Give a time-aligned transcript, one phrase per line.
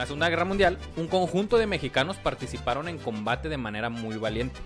[0.00, 4.58] la Segunda Guerra Mundial, un conjunto de mexicanos participaron en combate de manera muy valiente.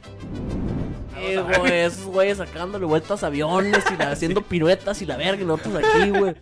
[1.19, 5.43] Eh, güey, esos güeyes sacándole vueltas a aviones y la- haciendo piruetas y la verga
[5.43, 6.35] y nosotros aquí, güey.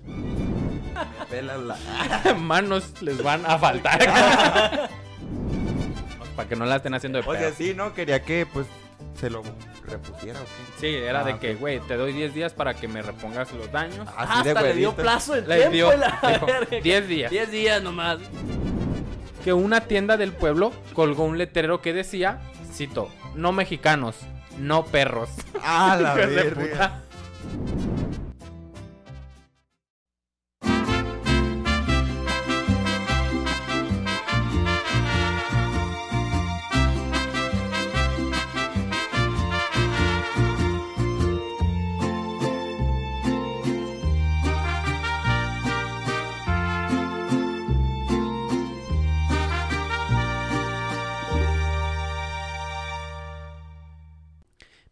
[1.30, 1.76] Pélala.
[2.38, 3.98] Manos les van a faltar.
[6.36, 7.54] Para que no la estén haciendo de O sea, pedo.
[7.56, 7.92] sí, ¿no?
[7.94, 8.66] Quería que, pues,
[9.20, 9.42] se lo
[9.86, 10.80] repusiera o qué.
[10.80, 11.60] Sí, era Ah, de que, ok.
[11.60, 14.08] güey, te doy 10 días para que me repongas los daños.
[14.16, 16.80] Así de Hasta le dio plazo de Le tiempo dio y la dijo, verga.
[16.82, 17.30] 10 días.
[17.30, 18.18] 10 días nomás.
[19.44, 22.40] Que una tienda del pueblo colgó un letrero que decía,
[22.72, 24.16] cito, no mexicanos,
[24.58, 25.30] no perros.
[25.62, 27.02] Ah, la verga.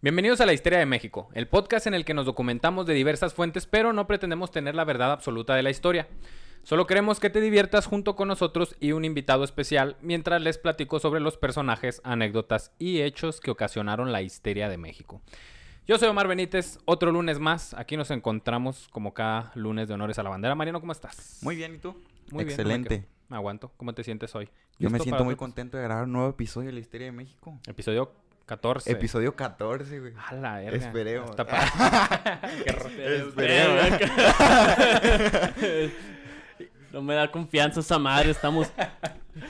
[0.02, 3.34] Bienvenidos a la Historia de México, el podcast en el que nos documentamos de diversas
[3.34, 6.08] fuentes, pero no pretendemos tener la verdad absoluta de la historia.
[6.62, 11.00] Solo queremos que te diviertas junto con nosotros y un invitado especial mientras les platico
[11.00, 15.20] sobre los personajes, anécdotas y hechos que ocasionaron la histeria de México.
[15.86, 17.74] Yo soy Omar Benítez, otro lunes más.
[17.74, 20.54] Aquí nos encontramos como cada lunes de honores a la bandera.
[20.54, 21.40] Mariano, ¿cómo estás?
[21.42, 21.90] Muy bien, ¿y tú?
[22.30, 23.04] Muy bien, Excelente.
[23.28, 23.70] me, aguanto.
[23.76, 24.48] ¿Cómo te sientes hoy?
[24.78, 27.12] Yo me ¿Listo siento muy contento de grabar un nuevo episodio de la historia de
[27.12, 27.60] México.
[27.68, 28.10] Episodio
[28.50, 28.90] 14.
[28.90, 30.12] Episodio 14, güey.
[30.28, 30.76] A la verga.
[30.76, 31.30] Esperemos.
[31.30, 32.88] Está pa- Qué ro-
[33.28, 33.90] Esperemos.
[36.92, 38.72] No me da confianza esa madre, estamos...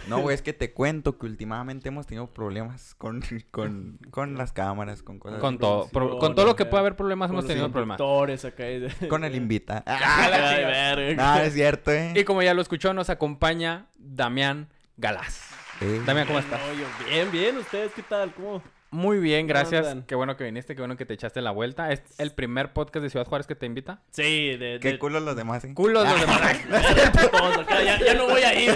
[0.08, 4.52] No, güey, es que te cuento que últimamente hemos tenido problemas con, con, con las
[4.52, 5.40] cámaras, con cosas.
[5.40, 7.98] Con todo, pro- con todo lo que puede haber problemas hemos tenido problemas.
[8.44, 8.70] Acá.
[8.70, 9.82] y- Con el invita.
[9.86, 11.32] Verga.
[11.34, 12.12] Ah, es cierto, eh.
[12.14, 15.48] Y como ya lo escuchó, nos acompaña Damián Galás.
[15.80, 16.60] Eh, Damián, ¿cómo estás?
[16.60, 17.56] No, yo bien, bien.
[17.56, 18.34] ¿Ustedes qué tal?
[18.34, 18.62] ¿Cómo?
[18.92, 19.96] Muy bien, gracias.
[20.08, 21.92] Qué bueno que viniste, qué bueno que te echaste la vuelta.
[21.92, 24.02] ¿Es el primer podcast de Ciudad Juárez que te invita?
[24.10, 24.80] Sí, de...
[24.80, 25.72] Qué de- culo los demás, eh.
[25.74, 26.58] Culos los demás.
[27.30, 28.74] Todos acá, ya, ya no voy a ir.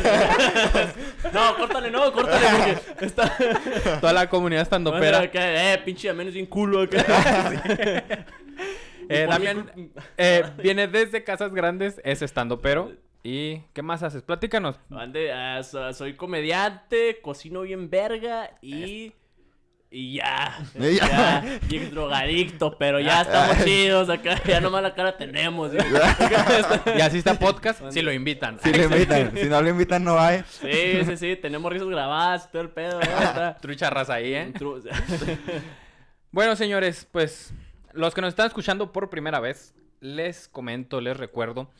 [1.32, 3.36] No, córtale, no, córtale porque está...
[4.00, 5.18] Toda la comunidad estando Van a pera.
[5.20, 8.24] ver acá, eh, pinche menos bien culo acá.
[9.06, 9.70] Eh, Damián
[10.16, 12.90] eh, viene desde Casas Grandes, es estando pero.
[13.22, 14.22] ¿Y qué más haces?
[14.22, 14.80] Platícanos.
[14.90, 19.12] Ande, ah, so- soy comediante, cocino bien verga y...
[19.96, 21.06] Y ya, Y ya.
[21.06, 25.70] ya, y drogadicto, pero ya estamos chidos acá, ya nomás la cara tenemos.
[25.72, 25.78] ¿sí?
[26.96, 28.58] Y así está podcast, si lo invitan.
[28.60, 29.30] Si lo invitan.
[29.36, 30.44] si no lo invitan, no va, eh.
[30.48, 33.00] Sí, sí, sí, tenemos risas grabadas, todo el pedo.
[33.00, 34.52] Está- Trucha raza ahí, ¿eh?
[34.54, 34.82] Tru-
[36.32, 37.52] Bueno, señores, pues
[37.92, 41.70] los que nos están escuchando por primera vez, les comento, les recuerdo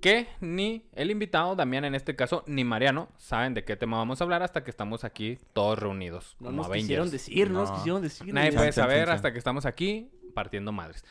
[0.00, 4.20] que ni el invitado, Damián en este caso, ni Mariano, saben de qué tema vamos
[4.20, 6.36] a hablar hasta que estamos aquí todos reunidos.
[6.40, 6.84] No como nos Avengers.
[6.86, 7.76] quisieron decir, no nos No.
[7.76, 8.34] quisieron decir.
[8.34, 11.04] Nadie puede saber hasta que estamos aquí partiendo madres.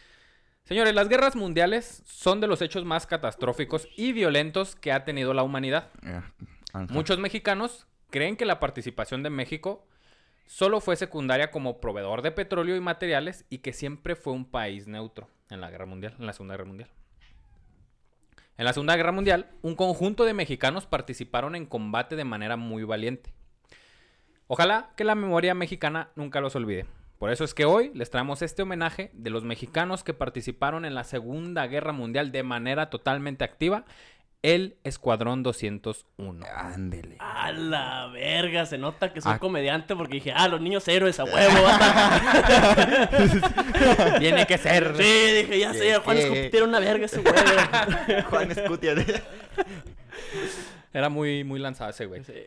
[0.63, 5.33] Señores, las guerras mundiales son de los hechos más catastróficos y violentos que ha tenido
[5.33, 5.89] la humanidad.
[6.03, 6.21] Eh.
[6.89, 9.85] Muchos mexicanos creen que la participación de México
[10.45, 14.87] solo fue secundaria como proveedor de petróleo y materiales y que siempre fue un país
[14.87, 16.89] neutro en la guerra mundial, en la Segunda Guerra Mundial.
[18.55, 22.83] En la Segunda Guerra Mundial, un conjunto de mexicanos participaron en combate de manera muy
[22.83, 23.33] valiente.
[24.45, 26.85] Ojalá que la memoria mexicana nunca los olvide.
[27.17, 30.93] Por eso es que hoy les traemos este homenaje de los mexicanos que participaron en
[30.93, 33.85] la Segunda Guerra Mundial de manera totalmente activa,
[34.43, 36.45] el Escuadrón 201.
[36.55, 37.15] Ándele.
[37.19, 39.39] A la verga, se nota que soy Ah.
[39.39, 41.63] comediante porque dije, ah, los niños héroes a huevo.
[41.63, 43.09] bata".
[44.19, 44.93] Tiene que ser.
[44.97, 46.17] sí, dije, ya sé, ¿Qué, Juan?
[46.17, 47.37] Escupi tiene una verga ese huevo.
[48.29, 48.93] Juan Escutia.
[50.93, 52.23] Era muy, muy lanzado ese güey.
[52.23, 52.33] Sí.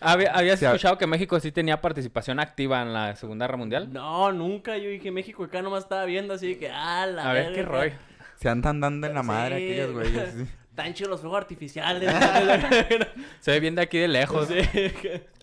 [0.00, 3.92] ¿Había- ¿Habías Sí, escuchado que México sí tenía participación activa en la Segunda Guerra Mundial?
[3.92, 4.76] No, nunca.
[4.76, 7.56] Yo dije, México acá nomás estaba viendo así que, ah, la A ver, verga.
[7.56, 7.92] qué rollo.
[8.40, 9.64] Se andan dando en la madre Sí.
[9.64, 10.34] aquellos güeyes.
[10.34, 10.46] sí.
[10.76, 12.12] Tan chidos los fuegos artificiales.
[13.40, 14.48] Se ve bien de aquí de lejos.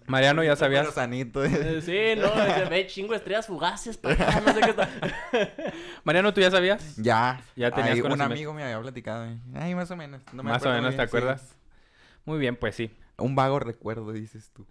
[0.06, 0.81] Mariano, ya sabías.
[0.81, 1.44] Pero sanito.
[1.44, 1.81] eh.
[1.81, 4.90] sí, no, se ve chingo de estrellas fugaces para acá, no sé qué está.
[6.04, 6.98] Mariano, ¿tú ya sabías?
[6.98, 7.42] Ya.
[7.56, 9.25] Ya tenías Ay, un amigo me había platicado.
[9.25, 9.38] eh.
[9.56, 10.22] Ay, más o menos.
[10.34, 11.07] no me Más o menos, ¿te sí.
[11.07, 11.56] acuerdas?
[12.25, 12.92] Muy bien, pues sí.
[13.18, 14.68] Un vago recuerdo, dices tú.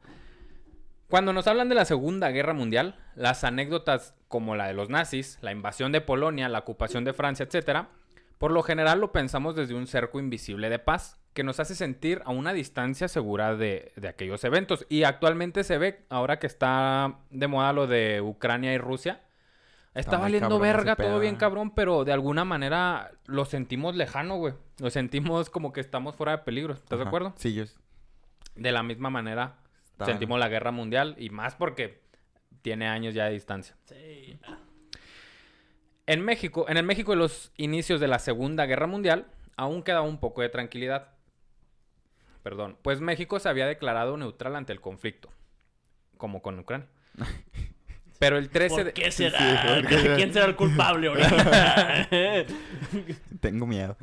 [1.09, 5.39] Cuando nos hablan de la Segunda Guerra Mundial, las anécdotas como la de los nazis,
[5.43, 7.87] la invasión de Polonia, la ocupación de Francia, etc.,
[8.43, 12.23] por lo general lo pensamos desde un cerco invisible de paz, que nos hace sentir
[12.25, 14.85] a una distancia segura de, de aquellos eventos.
[14.89, 19.23] Y actualmente se ve, ahora que está de moda lo de Ucrania y Rusia,
[19.95, 24.55] Está, valiendo verga, todo bien cabrón, pero de alguna manera lo sentimos lejano, güey.
[24.81, 26.75] Lo sentimos como que estamos fuera de peligro.
[26.75, 27.35] ¿Estás de acuerdo?
[27.37, 27.63] Sí, yo...
[28.57, 29.55] De la misma manera
[29.93, 32.03] Está- sentimos la guerra mundial y más porque
[32.63, 33.77] tiene años ya de distancia.
[33.85, 34.37] Sí.
[36.13, 39.25] En México, en el México de los inicios de la Segunda Guerra Mundial,
[39.57, 41.09] aún quedaba un poco de tranquilidad.
[42.43, 45.31] Perdón, pues México se había declarado neutral ante el conflicto,
[46.19, 46.87] como con Ucrania.
[48.19, 48.93] Pero el 13 ¿Por de...
[48.93, 49.39] qué será?
[49.39, 52.09] sí, porque- ¿Quién será el culpable ahorita?
[53.41, 53.97] Tengo miedo.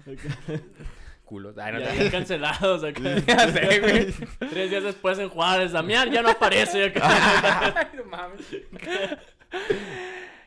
[1.26, 1.56] Culos.
[1.60, 3.02] Ay, no ya, te- ya cancelados acá.
[3.28, 4.14] Ya sé, güey.
[4.50, 7.72] Tres días después en Juárez, Damián ya no aparece acá.
[7.78, 8.42] Ay, no mames.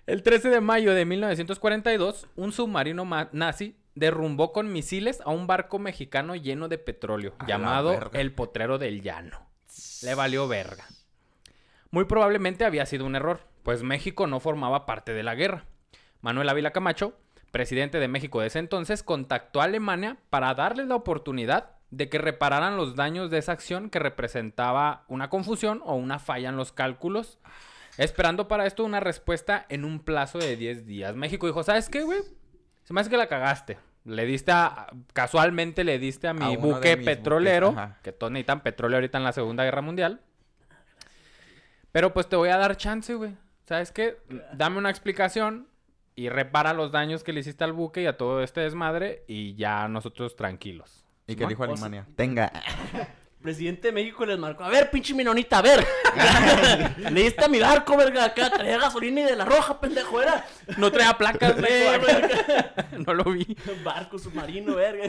[0.07, 5.47] El 13 de mayo de 1942, un submarino ma- nazi derrumbó con misiles a un
[5.47, 9.47] barco mexicano lleno de petróleo, A llamado el Potrero del Llano.
[10.03, 10.85] Le valió verga.
[11.91, 15.67] Muy probablemente había sido un error, pues México no formaba parte de la guerra.
[16.21, 17.15] Manuel Ávila Camacho,
[17.51, 22.17] presidente de México de ese entonces, contactó a Alemania para darles la oportunidad de que
[22.19, 26.73] repararan los daños de esa acción que representaba una confusión o una falla en los
[26.73, 27.39] cálculos,
[27.99, 31.15] esperando para esto una respuesta en un plazo de 10 días.
[31.17, 32.21] México dijo, ¿sabes qué, güey?
[32.85, 33.79] Se me hace que la cagaste.
[34.05, 38.63] Le diste a, casualmente le diste a mi A buque petrolero, buques, que todos necesitan
[38.63, 40.21] petróleo ahorita en la Segunda Guerra Mundial.
[41.93, 43.37] Pero pues te voy a dar chance, güey.
[43.67, 44.17] ¿Sabes qué?
[44.55, 45.69] Dame una explicación
[46.17, 49.55] y repara los daños que le hiciste al buque y a todo este desmadre y
[49.55, 51.05] ya nosotros tranquilos.
[51.29, 51.49] ¿Y qué ¿No?
[51.51, 52.07] dijo O sea- Alemania?
[52.17, 52.51] Tenga.
[53.43, 54.63] Presidente de México les marcó.
[54.65, 55.85] A ver, pinche minonita, a ver.
[57.11, 60.45] Le diste a mi barco, verga, acá traía gasolina y de la roja, pendejo, era.
[60.79, 62.73] No traía placas, verga.
[63.07, 63.57] no lo vi.
[63.85, 65.09] Barco submarino, verga.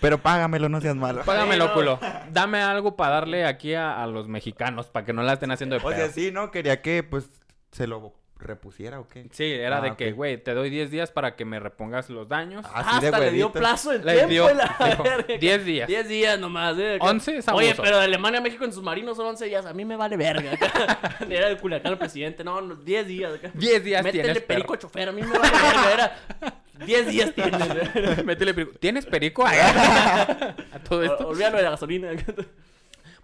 [0.00, 1.24] Pero págamelo, no seas malo.
[1.24, 1.74] Págamelo, no.
[1.74, 2.00] culo.
[2.30, 5.74] Dame algo para darle aquí a, a los mexicanos, para que no la estén haciendo
[5.76, 5.96] de O pedo.
[5.98, 6.50] sea, sí, ¿no?
[6.50, 7.28] Quería que, pues,
[7.72, 9.26] se lo repusiera o qué.
[9.32, 9.96] Sí, era Ah, de ok.
[9.96, 12.64] que, güey, te doy 10 días para que me repongas los daños.
[12.64, 14.28] De Hasta le dio plazo el Le tiempo.
[14.30, 15.34] dio- y la dijo, verga.
[15.38, 15.86] 10 días.
[15.88, 16.96] 10 días nomás, eh.
[16.96, 17.04] acá.
[17.06, 17.82] 11 es Oye, abuso.
[17.82, 19.64] pero de Alemania a México en submarinos son 11 días.
[19.66, 20.52] A mí me vale verga.
[20.52, 21.16] acá.
[21.30, 22.42] Era el Culiacán el presidente.
[22.44, 23.34] No, no, 10 días.
[23.34, 23.50] acá.
[23.54, 24.80] 10 días Métele tienes, perico perro.
[24.80, 25.08] chofer.
[25.08, 25.92] A mí me vale verga.
[25.92, 26.54] Era
[26.86, 28.24] 10 días tienes.
[28.24, 28.78] Métele perico.
[28.78, 29.44] ¿Tienes perico?
[29.46, 31.28] a todo esto.
[31.28, 32.10] Olvídalo de la gasolina.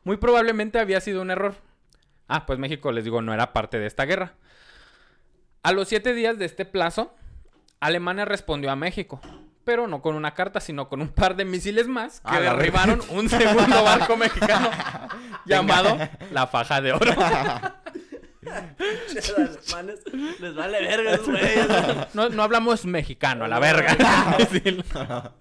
[0.04, 1.54] Muy probablemente había sido un error.
[2.28, 4.34] Ah, pues México, les digo, no era parte de esta guerra.
[5.66, 7.12] A los siete días de este plazo,
[7.80, 9.20] Alemania respondió a México.
[9.64, 13.00] Pero no con una carta, sino con un par de misiles más que la derribaron
[13.08, 14.70] un segundo barco mexicano
[15.44, 15.98] llamado
[16.30, 17.12] la Faja de Oro.
[19.12, 20.04] Los alemanes
[20.38, 21.66] les vale verga, güeyes.
[22.14, 23.96] No, no hablamos mexicano, a la verga.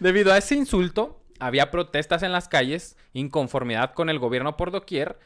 [0.00, 5.16] Debido a ese insulto, había protestas en las calles, inconformidad con el gobierno por doquier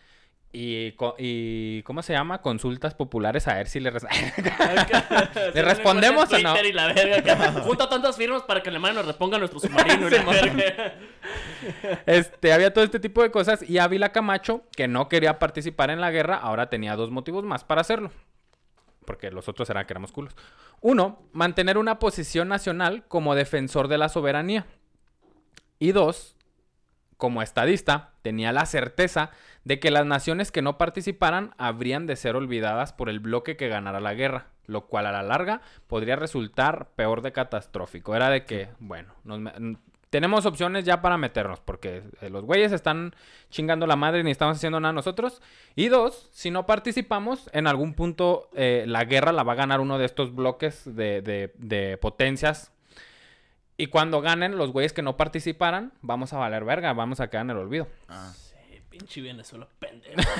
[0.53, 2.43] y, y ¿cómo se llama?
[2.43, 3.91] Consultas populares a ver si le...
[3.91, 4.05] res-
[5.55, 6.63] ¿Le respondemos o no?
[6.63, 7.53] Y la verga, acá.
[7.63, 10.09] Junta tantas firmas para que Alemania nos reponga nuestro submarino.
[12.07, 16.01] Este, había todo este tipo de cosas y Ávila Camacho, que no quería participar en
[16.01, 18.11] la guerra, ahora tenía dos motivos más para hacerlo.
[19.07, 20.37] Porque los otros eran que éramos culos.
[20.81, 24.67] Uno, mantener una posición nacional como defensor de la soberanía.
[25.79, 26.37] Y dos,
[27.17, 29.31] como estadista, tenía la certeza
[29.65, 33.69] de que las naciones que no participaran habrían de ser olvidadas por el bloque que
[33.69, 38.15] ganara la guerra, lo cual a la larga podría resultar peor de catastrófico.
[38.17, 39.41] Era de que, bueno, nos
[40.11, 43.15] tenemos opciones ya para meternos, porque eh, los güeyes están
[43.49, 45.41] chingando la madre y ni estamos haciendo nada nosotros.
[45.75, 49.81] Y dos, si no participamos, en algún punto eh, la guerra la va a ganar
[49.81, 52.73] uno de estos bloques de, de- de potencias.
[53.79, 57.45] Y cuando ganen los güeyes que no participaran, vamos a valer verga, vamos a quedar
[57.47, 57.89] en el olvido.
[58.09, 58.33] Ah.
[58.93, 60.15] Pinche Venezuela, pendejo.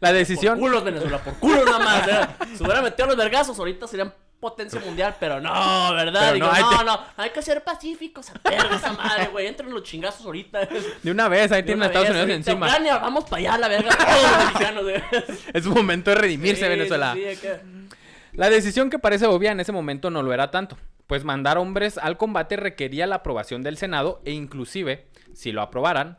[0.00, 0.58] La Por decisión...
[0.58, 2.08] culos, Venezuela, por culos nada más.
[2.56, 6.20] Si hubiera metido los vergazos, ahorita serían potencia mundial, pero no, ¿verdad?
[6.32, 9.28] Pero Digo, no, no, hay no, que- hay que ser pacíficos, a verga esa madre,
[9.28, 9.46] güey.
[9.46, 10.66] Entren los chingazos ahorita.
[11.02, 12.66] De una vez, ahí De tienen a Estados Unidos encima.
[12.66, 14.84] Ucrania, vamos para allá, la verga, todos los mexicanos.
[15.54, 17.14] Es momento de redimirse, Sí, Venezuela.
[17.14, 17.60] sí, acá.
[18.32, 21.98] La decisión que parece obvia en ese momento no lo era tanto, pues mandar hombres
[21.98, 26.18] al combate requería la aprobación del Senado e inclusive, si lo aprobaran,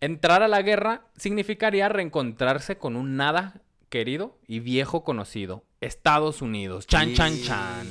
[0.00, 6.86] entrar a la guerra significaría reencontrarse con un nada querido y viejo conocido, Estados Unidos.
[6.86, 7.86] Chan, chan, chan.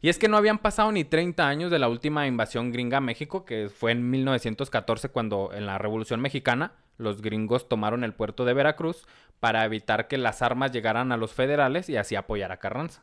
[0.00, 3.00] Y es que no habían pasado ni 30 años de la última invasión gringa a
[3.00, 8.44] México, que fue en 1914 cuando en la Revolución Mexicana los gringos tomaron el puerto
[8.44, 9.06] de Veracruz
[9.40, 13.02] para evitar que las armas llegaran a los federales y así apoyar a Carranza.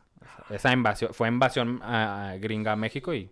[0.50, 3.30] Esa invasión fue invasión ah, gringa a México y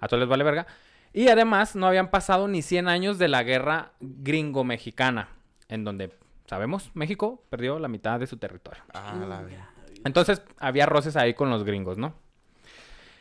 [0.00, 0.66] a todos les vale verga.
[1.12, 5.28] Y además no habían pasado ni 100 años de la guerra gringo-mexicana,
[5.68, 6.12] en donde
[6.46, 8.82] sabemos, México perdió la mitad de su territorio.
[8.94, 9.44] Ah, la.
[10.04, 12.14] Entonces había roces ahí con los gringos, ¿no?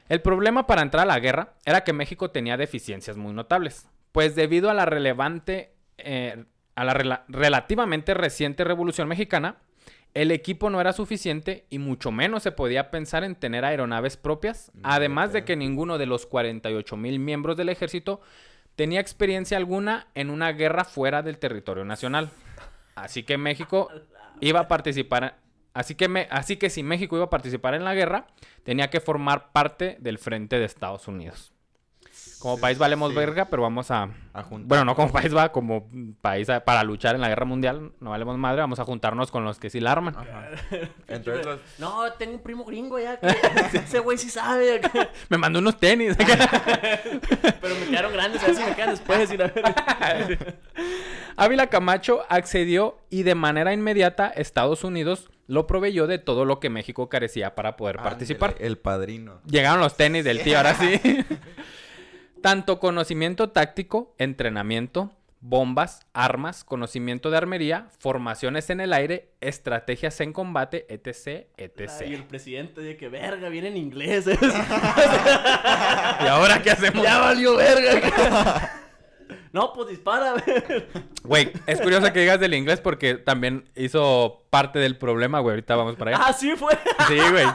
[0.09, 4.35] El problema para entrar a la guerra era que México tenía deficiencias muy notables, pues
[4.35, 9.57] debido a la relevante, eh, a la rela- relativamente reciente Revolución Mexicana,
[10.13, 14.71] el equipo no era suficiente y mucho menos se podía pensar en tener aeronaves propias,
[14.83, 18.21] además de que ninguno de los 48 mil miembros del ejército
[18.75, 22.29] tenía experiencia alguna en una guerra fuera del territorio nacional.
[22.95, 23.89] Así que México
[24.39, 25.37] iba a participar,
[25.73, 28.25] así que, me- así que si México iba a participar en la guerra,
[28.63, 31.53] tenía que formar parte del frente de Estados Unidos.
[32.39, 33.15] Como país valemos Sí.
[33.17, 34.09] verga, pero vamos a...
[34.33, 34.67] A juntar.
[34.67, 35.87] Bueno, no como país va, como
[36.21, 39.43] país a- para luchar en la guerra mundial, no valemos madre, vamos a juntarnos con
[39.43, 40.15] los que sí la arman.
[40.15, 40.49] Ajá.
[41.07, 41.59] Entonces los...
[41.79, 43.19] No, tengo un primo gringo ya.
[43.19, 43.27] que
[43.77, 44.79] ese güey sí sabe.
[45.29, 46.15] Me mandó unos tenis.
[46.17, 48.43] Pero me quedaron grandes.
[48.43, 49.31] A ver si me quedan después.
[49.31, 49.75] y la verga.
[51.35, 56.69] Ávila Camacho accedió y de manera inmediata Estados Unidos lo proveyó de todo lo que
[56.69, 58.55] México carecía para poder participar.
[58.59, 59.39] El padrino.
[59.45, 60.99] Llegaron los tenis del tío, ahora sí.
[62.41, 70.33] Tanto conocimiento táctico, entrenamiento, bombas, armas, conocimiento de armería, formaciones en el aire, estrategias en
[70.33, 72.01] combate, etc, Y etc.
[72.01, 74.27] el presidente dice que verga, viene en inglés.
[74.27, 74.37] ¿eh?
[76.21, 77.03] ¿Y ahora qué hacemos?
[77.03, 78.71] ya valió verga.
[79.53, 80.35] no, pues dispara.
[81.23, 85.53] Güey, es curioso que digas del inglés porque también hizo parte del problema, güey.
[85.53, 86.25] Ahorita vamos para allá.
[86.27, 86.77] ah, sí fue.
[87.07, 87.45] Sí, güey.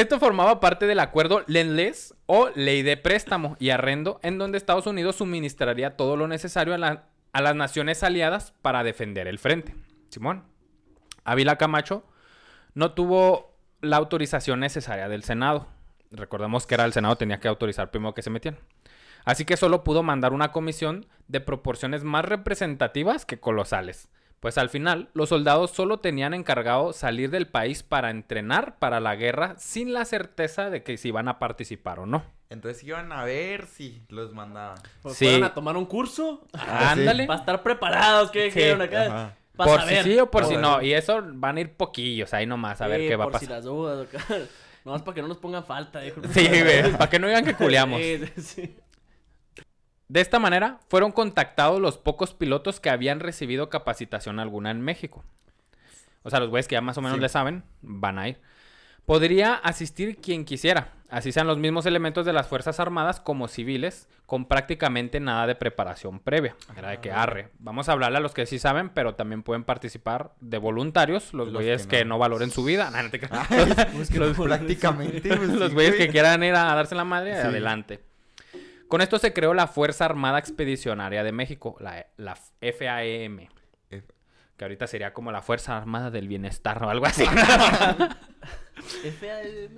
[0.00, 4.86] Esto formaba parte del acuerdo Lend-Lease o Ley de Préstamo y Arrendo, en donde Estados
[4.86, 7.04] Unidos suministraría todo lo necesario a,
[7.34, 9.74] a las naciones aliadas para defender el frente.
[10.08, 10.44] Simón.
[11.24, 12.02] Ávila Camacho
[12.72, 15.66] no tuvo la autorización necesaria del Senado.
[16.10, 18.56] Recordemos que era el Senado tenía que autorizar primero que se metían.
[19.26, 24.08] Así que solo pudo mandar una comisión de proporciones más representativas que colosales.
[24.40, 29.14] Pues al final, los soldados solo tenían encargado salir del país para entrenar para la
[29.14, 32.24] guerra sin la certeza de que si iban a participar o no.
[32.48, 34.78] Entonces iban a ver si los mandaban.
[35.02, 35.26] Pues Sí.
[35.26, 36.46] fueron a tomar un curso.
[36.54, 37.00] Ah, sí.
[37.00, 37.26] Ándale.
[37.26, 38.30] Para estar preparados.
[38.30, 39.02] ¿Qué Sí, dijeron acá?
[39.06, 39.36] ajá.
[39.56, 40.04] Pa' Por saber.
[40.04, 40.80] si sí o por si no.
[40.80, 43.38] Y eso van a ir poquillos ahí nomás a ver Sí, qué va a por
[43.40, 43.56] si pasar.
[43.58, 44.08] las dudas.
[44.08, 44.24] acá.
[44.86, 46.00] Nomás para que no nos pongan falta.
[46.00, 46.22] dijo.
[46.32, 46.48] Sí.
[46.96, 48.00] Para que no digan que culeamos.
[48.02, 48.76] Sí, sí, sí.
[50.10, 55.24] De esta manera, fueron contactados los pocos pilotos que habían recibido capacitación alguna en México.
[56.24, 57.22] O sea, los güeyes que ya más o menos Sí.
[57.22, 58.40] le saben, van a ir.
[59.06, 64.08] Podría asistir quien quisiera, así sean los mismos elementos de las Fuerzas Armadas como civiles,
[64.26, 66.56] con prácticamente nada de preparación previa.
[66.76, 67.50] Era de que arre.
[67.60, 71.46] Vamos a hablarle a los que sí saben, pero también pueden participar de voluntarios, los
[71.46, 72.18] Los güeyes que que no.
[72.18, 72.90] valoren su vida.
[72.92, 73.48] Nah, no te creas.
[74.12, 75.36] Los- prácticamente.
[75.36, 76.06] pues, los sí, güeyes güey.
[76.06, 77.46] que quieran ir a darse la madre, Sí.
[77.46, 78.00] adelante.
[78.90, 83.48] Con esto se creó la Fuerza Armada Expedicionaria de México, la, la FAEM,
[83.88, 84.04] F-
[84.58, 87.24] que ahorita sería como la Fuerza Armada del Bienestar o algo así.
[88.84, 89.76] FAM.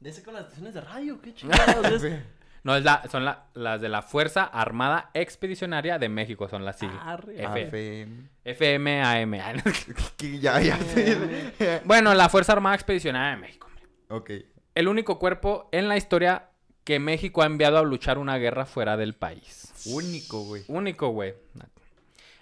[0.00, 1.20] De ese con las estaciones de radio.
[1.20, 2.22] Qué chingados es.
[2.64, 6.78] No, es la, son la- las de la Fuerza Armada Expedicionaria de México, son las
[6.78, 7.00] siglas.
[7.28, 8.28] F- FM.
[8.44, 9.62] FMAM.
[10.16, 11.82] Que ya, ya sé.
[11.84, 13.68] bueno, la Fuerza Armada Expedicionaria de México.
[14.08, 14.30] ok.
[14.74, 16.48] El único cuerpo en la historia
[16.84, 19.72] que México ha enviado a luchar una guerra fuera del país.
[19.86, 20.64] Único, güey.
[20.68, 21.34] Único, güey.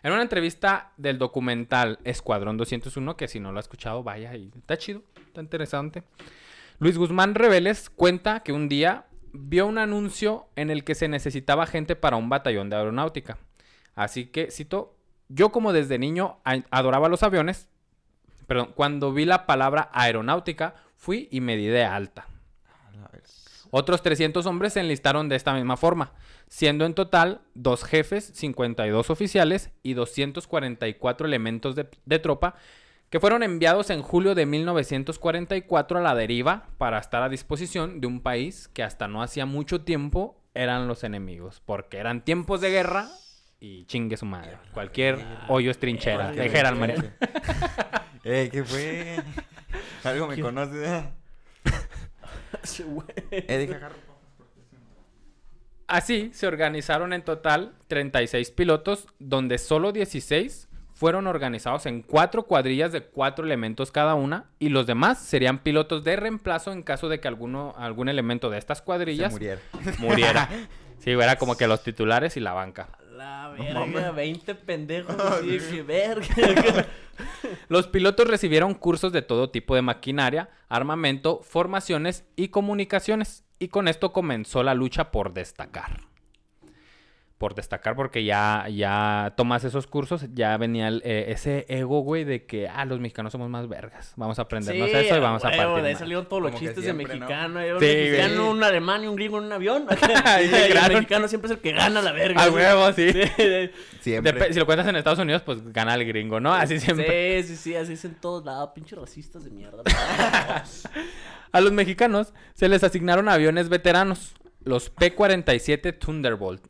[0.03, 4.51] En una entrevista del documental Escuadrón 201, que si no lo ha escuchado, vaya y
[4.57, 6.05] está chido, está interesante.
[6.79, 11.67] Luis Guzmán Reveles cuenta que un día vio un anuncio en el que se necesitaba
[11.67, 13.39] gente para un batallón de aeronáutica.
[13.95, 14.97] Así que, cito,
[15.29, 16.39] yo como desde niño
[16.71, 17.69] adoraba los aviones,
[18.47, 22.27] perdón, cuando vi la palabra aeronáutica, fui y me di de alta.
[23.05, 23.23] A ver.
[23.71, 26.13] Otros 300 hombres se enlistaron de esta misma forma,
[26.49, 32.57] siendo en total dos jefes, 52 oficiales y 244 elementos de, de tropa
[33.11, 38.07] que fueron enviados en julio de 1944 a la deriva para estar a disposición de
[38.07, 42.71] un país que hasta no hacía mucho tiempo eran los enemigos, porque eran tiempos de
[42.71, 43.09] guerra
[43.59, 44.59] y chingue su madre.
[44.73, 47.05] Cualquier hoyo es trinchera, dijera el Mario.
[48.23, 49.17] Eh, ¿qué fue?
[50.05, 51.11] Algo me conoce.
[53.31, 53.69] ¿Eh?
[53.69, 53.75] Sí.
[55.87, 62.93] Así se organizaron en total 36 pilotos, donde solo 16 fueron organizados en cuatro cuadrillas
[62.93, 67.21] de cuatro elementos cada una, y los demás serían pilotos de reemplazo en caso de
[67.21, 69.63] que alguno, algún elemento de estas cuadrillas murieron.
[69.99, 70.49] muriera.
[71.01, 72.91] Sí, era como que los titulares y la banca.
[73.17, 75.17] La verga, 20 pendejos
[75.71, 76.87] que verga.
[77.69, 83.89] Los pilotos recibieron cursos de todo tipo de maquinaria, armamento, formaciones y comunicaciones, y con
[83.89, 86.10] esto comenzó la lucha por destacar.
[87.41, 92.25] Por destacar porque ya, ya tomas esos cursos, ya venía el, eh, ese ego, güey,
[92.25, 94.13] de que, ah, los mexicanos somos más vergas.
[94.17, 95.63] Vamos a aprendernos eso y vamos a partir.
[95.63, 95.97] De ahí madre".
[95.97, 97.21] salieron todos los Como chistes siempre, de ¿no?
[97.27, 97.61] mexicano.
[97.63, 98.49] eh, Un Sí, mexicano, güey.
[98.59, 99.87] un alemán y un gringo en un avión.
[100.43, 102.43] Y el mexicano siempre es el que gana la verga.
[102.45, 103.11] A huevo, sí.
[103.11, 103.71] Sí,
[104.03, 104.35] Siempre.
[104.39, 106.53] Dep- si lo cuentas en Estados Unidos, pues gana el gringo, ¿no?
[106.53, 107.43] Así siempre.
[107.43, 108.73] sí, sí, sí, así es en todos lados.
[108.75, 109.83] Pinche racistas de mierda.
[111.53, 116.67] A los mexicanos se les asignaron aviones veteranos, los P-47 Thunderbolt.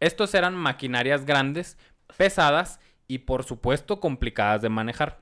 [0.00, 1.76] Estos eran maquinarias grandes,
[2.16, 5.18] pesadas y por supuesto complicadas de manejar.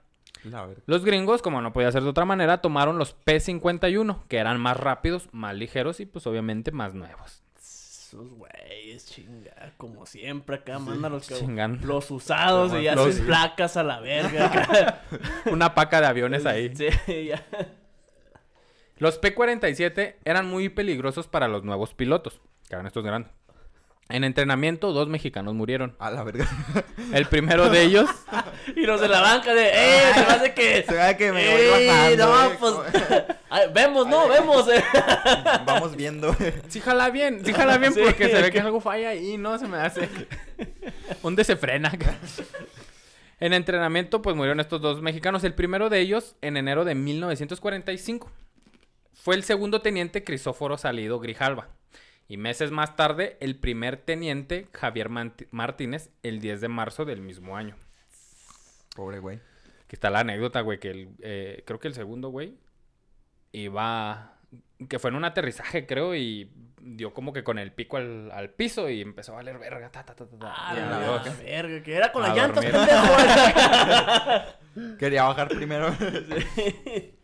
[0.87, 4.77] Los gringos, como no podía ser de otra manera, tomaron los P-51, que eran más
[4.77, 7.43] rápidos, más ligeros y pues obviamente más nuevos.
[7.59, 11.81] Esos güeyes, chinga, como siempre acá mandan los, que- Chingan.
[11.83, 15.03] los usados y Los- hacen placas a la verga.
[15.51, 16.73] Una paca de aviones ahí.
[16.77, 16.87] Sí,
[17.27, 17.45] ya.
[18.99, 23.33] Los P-47 eran muy peligrosos para los nuevos pilotos, que eran estos grandes.
[24.09, 25.97] En entrenamiento, dos mexicanos murieron.
[25.99, 26.49] A la verga.
[27.13, 28.09] El primero de ellos
[28.77, 30.13] Y los de la banca de, ¡eh!
[30.15, 30.85] Se me hace que.
[30.85, 32.27] Se ve que me ¡Eh, voy bajando.
[32.27, 33.37] no, eh, pues.
[33.51, 34.69] Ay, vemos, no, vemos.
[34.69, 34.83] eh.
[35.67, 36.37] Vamos viendo.
[36.69, 39.59] Sí jala bien, sí jala bien Sí, porque se ve que algo falla ahí, ¿no?
[39.59, 40.09] Se me hace...
[41.23, 41.93] Un se frena.
[43.41, 45.43] En entrenamiento, pues murieron estos dos mexicanos.
[45.43, 48.31] El primero de ellos en enero de 1945.
[49.15, 51.69] Fue el segundo teniente Crisóforo Salido Grijalva.
[52.29, 55.09] Y meses más tarde, el primer teniente Javier
[55.51, 57.77] Martínez, el 10 de marzo del mismo año.
[58.97, 59.39] Pobre güey.
[59.87, 62.55] Que está la anécdota, güey, que el, eh, creo que el segundo, güey,
[63.53, 64.33] iba...
[64.89, 68.51] Que fue en un aterrizaje, creo, y dio como que con el pico al, al
[68.51, 69.91] piso y empezó a valer verga.
[69.91, 70.55] ta, ta, ta, ta, ta.
[70.57, 72.65] Ah, Y la verga, que era con A las llantas.
[74.99, 75.95] Quería bajar primero.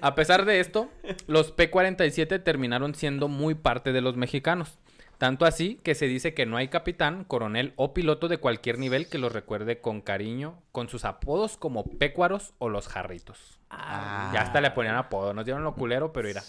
[0.00, 0.88] A pesar de esto,
[1.26, 4.78] los P-47 terminaron siendo muy parte de los mexicanos.
[5.18, 9.08] Tanto así que se dice que no hay capitán, coronel o piloto de cualquier nivel
[9.08, 13.58] que los recuerde con cariño, con sus apodos como Pécuaros o los Jarritos.
[13.70, 16.42] Ah, Ya hasta le ponían apodo, nos dieron lo culero, pero mira,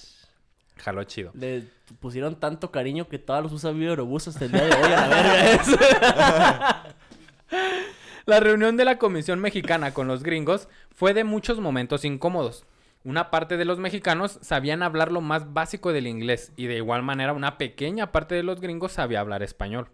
[0.77, 1.31] jaló chido.
[1.35, 1.63] Le
[1.99, 5.07] pusieron tanto cariño que todos los usa Aerobús hasta el día de hoy a la
[5.07, 5.51] verga.
[5.51, 5.77] eso.
[8.25, 12.65] La reunión de la Comisión Mexicana con los gringos fue de muchos momentos incómodos.
[13.05, 17.03] Una parte de los mexicanos sabían hablar lo más básico del inglés y de igual
[17.03, 19.89] manera una pequeña parte de los gringos sabía hablar español.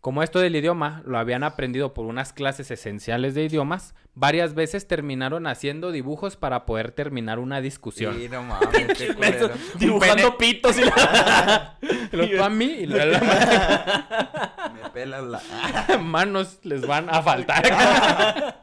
[0.00, 4.88] Como esto del idioma lo habían aprendido por unas clases esenciales de idiomas, varias veces
[4.88, 8.16] terminaron haciendo dibujos para poder terminar una discusión.
[8.18, 9.50] Sí, no mames, qué culero.
[9.78, 11.76] Dibujando pitos y la...
[12.12, 15.98] Lo tú a mí y la- la- Me pelas la.
[15.98, 18.62] manos les van a faltar.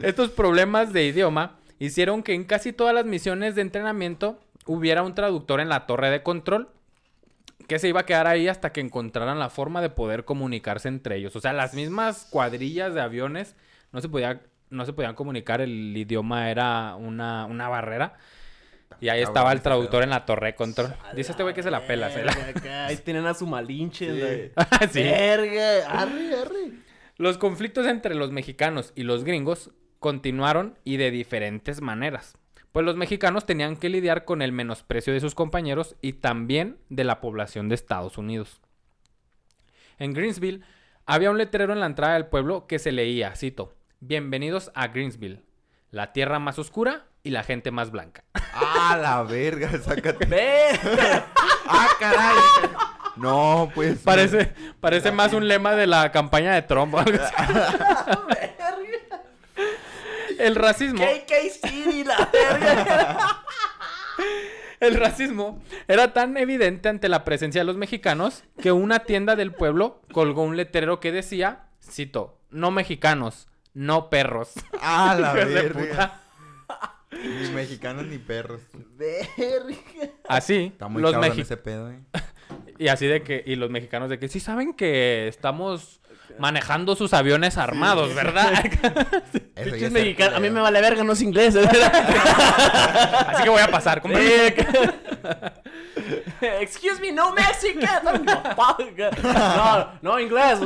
[0.00, 5.14] Estos problemas de idioma hicieron que en casi todas las misiones de entrenamiento hubiera un
[5.14, 6.68] traductor en la torre de control
[7.66, 11.16] que se iba a quedar ahí hasta que encontraran la forma de poder comunicarse entre
[11.16, 11.36] ellos.
[11.36, 13.56] O sea, las mismas cuadrillas de aviones
[13.92, 18.14] no se podía, no se podían comunicar, el idioma era una, una barrera.
[19.00, 20.94] Y ahí estaba el traductor en la torre de control.
[21.14, 22.86] Dice este güey que se la pela, se la...
[22.86, 24.10] Ahí tienen a su malinche.
[24.10, 24.52] de-
[24.90, 25.02] Sí.
[25.02, 26.72] Verga, arre, arre.
[27.16, 32.36] Los conflictos entre los mexicanos y los gringos continuaron y de diferentes maneras.
[32.72, 37.04] Pues los mexicanos tenían que lidiar con el menosprecio de sus compañeros y también de
[37.04, 38.60] la población de Estados Unidos.
[39.98, 40.62] En Greensville
[41.06, 45.42] había un letrero en la entrada del pueblo que se leía, cito, Bienvenidos a Greensville,
[45.90, 48.24] la tierra más oscura y la gente más blanca.
[48.60, 50.26] Ah, la verga, sácate.
[51.70, 52.34] Ah, caray.
[53.16, 53.98] No, pues.
[53.98, 56.94] Parece, parece más un lema de la campaña de Trump.
[60.38, 61.04] El racismo.
[61.04, 63.44] KK City, la verga.
[64.80, 69.52] El racismo era tan evidente ante la presencia de los mexicanos que una tienda del
[69.52, 74.52] pueblo colgó un letrero que decía, cito, no mexicanos, no perros.
[74.80, 75.80] Ah, la verga.
[75.90, 76.20] puta.
[77.10, 78.60] Ni mexicanos ni perros.
[78.96, 80.12] Verga.
[80.28, 82.00] Así, Está muy los cabrón ese pedo, eh.
[82.78, 86.00] y así de que, y los mexicanos de que sí saben que estamos
[86.38, 88.52] manejando sus aviones armados, ¿verdad?
[89.58, 89.82] Es.
[90.32, 91.56] A mí me vale verga, no es inglés.
[91.56, 94.00] así que voy a pasar.
[96.40, 98.04] Excuse me, no Mexican.
[99.22, 100.60] No, no inglés.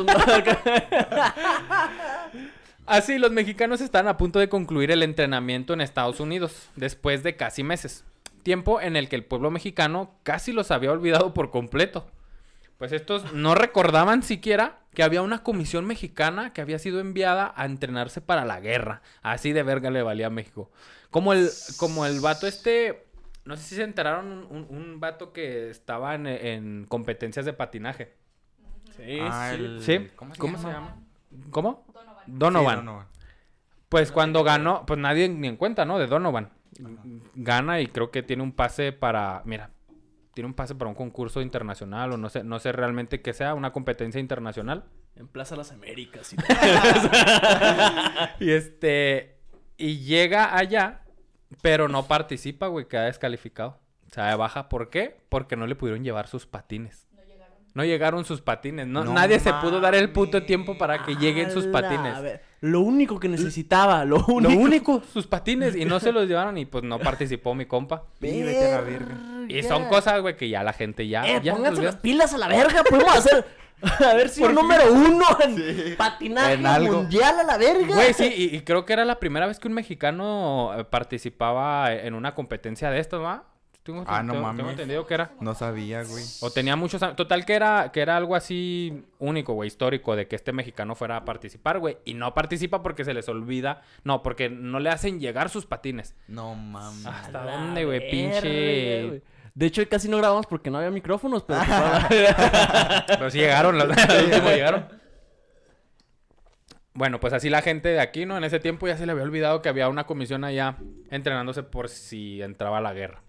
[2.85, 7.37] Así, los mexicanos están a punto de concluir el entrenamiento en Estados Unidos, después de
[7.37, 8.05] casi meses.
[8.43, 12.07] Tiempo en el que el pueblo mexicano casi los había olvidado por completo.
[12.83, 17.65] Pues estos no recordaban siquiera que había una comisión mexicana que había sido enviada a
[17.65, 19.03] entrenarse para la guerra.
[19.23, 20.69] Así de verga le valía a México.
[21.09, 23.07] Como el, como el vato este,
[23.45, 27.53] no sé si se enteraron, un, un- un vato que estaba en, en competencias de
[27.53, 28.15] patinaje.
[28.97, 29.63] Sí, Ah, sí.
[29.65, 30.09] el- ¿Sí?
[30.17, 30.69] ¿Cómo se ¿Cómo llama?
[30.69, 30.97] se llama?
[31.53, 31.85] ¿Cómo?
[31.95, 32.25] Donovan.
[32.27, 32.75] Donovan.
[32.81, 33.07] Sí, Donovan.
[33.91, 36.01] Pues cuando ganó, pues nadie ni en cuenta, ¿no?
[36.01, 36.51] De Donovan.
[37.37, 39.71] Gana y creo que tiene un pase para, mira,
[40.35, 43.55] tiene un pase para un concurso internacional o no sé, no sé realmente que sea
[43.55, 44.85] una competencia internacional.
[45.17, 46.33] En Plaza Las Américas.
[46.33, 46.37] y-
[48.45, 49.37] Y este,
[49.77, 51.03] y llega allá,
[51.61, 53.81] pero no participa, güey, queda descalificado.
[54.11, 55.19] O sea, baja, ¿por qué?
[55.29, 57.07] Porque no le pudieron llevar sus patines.
[57.75, 58.25] No llegaron.
[58.25, 58.87] Sus patines.
[58.87, 62.15] No, No nadie se pudo dar el puto tiempo para que lleguen sus patines.
[62.15, 64.53] A ver, lo único que necesitaba, lo único.
[64.53, 65.75] Lo único, sus patines.
[65.77, 68.05] Y no se los llevaron y pues no participó mi compa.
[68.21, 69.15] Sí, vete a la verga.
[69.49, 71.27] Y son cosas, güey, que ya la gente ya...
[71.27, 73.45] Eh, ya pónganse las pilas a la verga, podemos hacer.
[73.83, 75.95] A ver si número uno en Sí.
[75.99, 76.99] patinaje En algo.
[76.99, 77.97] mundial a la verga.
[77.97, 81.93] Güey, sí, y, y creo que era la primera vez que un mexicano eh, participaba
[81.93, 83.43] en una competencia de estas, ¿va?
[83.83, 84.57] Tengo, Ah, no tengo- mames.
[84.59, 85.33] tengo entendido que era.
[85.41, 86.23] No sabía, güey.
[86.41, 87.17] O tenía muchos años.
[87.17, 91.17] Total que era, que era algo así único, güey, histórico, de que este mexicano fuera
[91.17, 91.99] a participar, güey.
[92.05, 93.83] Y no participa porque se les olvida.
[94.05, 96.15] No, porque no le hacen llegar sus patines.
[96.29, 97.05] No mames.
[97.07, 98.09] ¿Hasta dónde, güey?
[98.09, 99.23] Pinche.
[99.55, 101.61] De hecho, casi no grabamos porque no había micrófonos, pero...
[103.07, 103.87] Pero sí llegaron, los,
[104.25, 104.87] último llegaron.
[106.95, 108.37] Bueno, pues así la gente de aquí, ¿no?
[108.37, 110.77] En ese tiempo ya se le había olvidado que había una comisión allá
[111.11, 113.23] entrenándose por si entraba la guerra.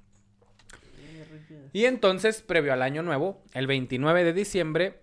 [1.74, 5.02] Y entonces, previo al año nuevo, el 29 de diciembre,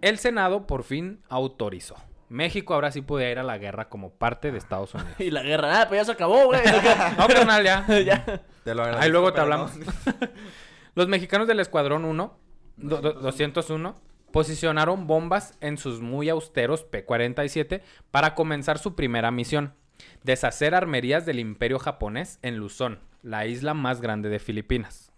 [0.00, 1.96] el Senado por fin autorizó.
[2.28, 5.12] México ahora sí podía ir a la guerra como parte de Estados Unidos.
[5.18, 6.60] y la guerra, ah, pues ya se acabó, güey.
[7.18, 7.84] No, carnal, ya.
[8.04, 8.24] ya.
[8.64, 9.04] Te lo agradezco.
[9.04, 9.76] Ahí luego te hablamos.
[9.76, 9.86] no.
[10.94, 12.38] Los mexicanos del Escuadrón 1,
[12.76, 14.00] do- do- 201,
[14.32, 19.74] posicionaron bombas en sus muy austeros P-47 para comenzar su primera misión,
[20.22, 25.09] deshacer armerías del imperio japonés en Luzón, la isla más grande de Filipinas.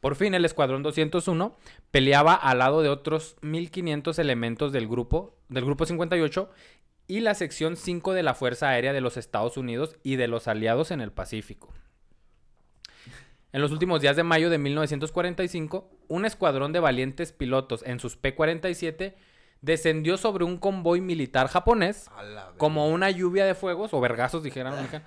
[0.00, 1.56] Por fin el Escuadrón 201
[1.90, 6.50] peleaba al lado de otros 1500 elementos del grupo, del grupo 58
[7.08, 10.46] y la sección 5 de la Fuerza Aérea de los Estados Unidos y de los
[10.46, 11.72] aliados en el Pacífico.
[13.50, 18.16] En los últimos días de mayo de 1945, un escuadrón de valientes pilotos en sus
[18.16, 19.14] P-47
[19.62, 22.10] descendió sobre un convoy militar japonés
[22.58, 24.74] como una lluvia de fuegos o vergazos, dijeran.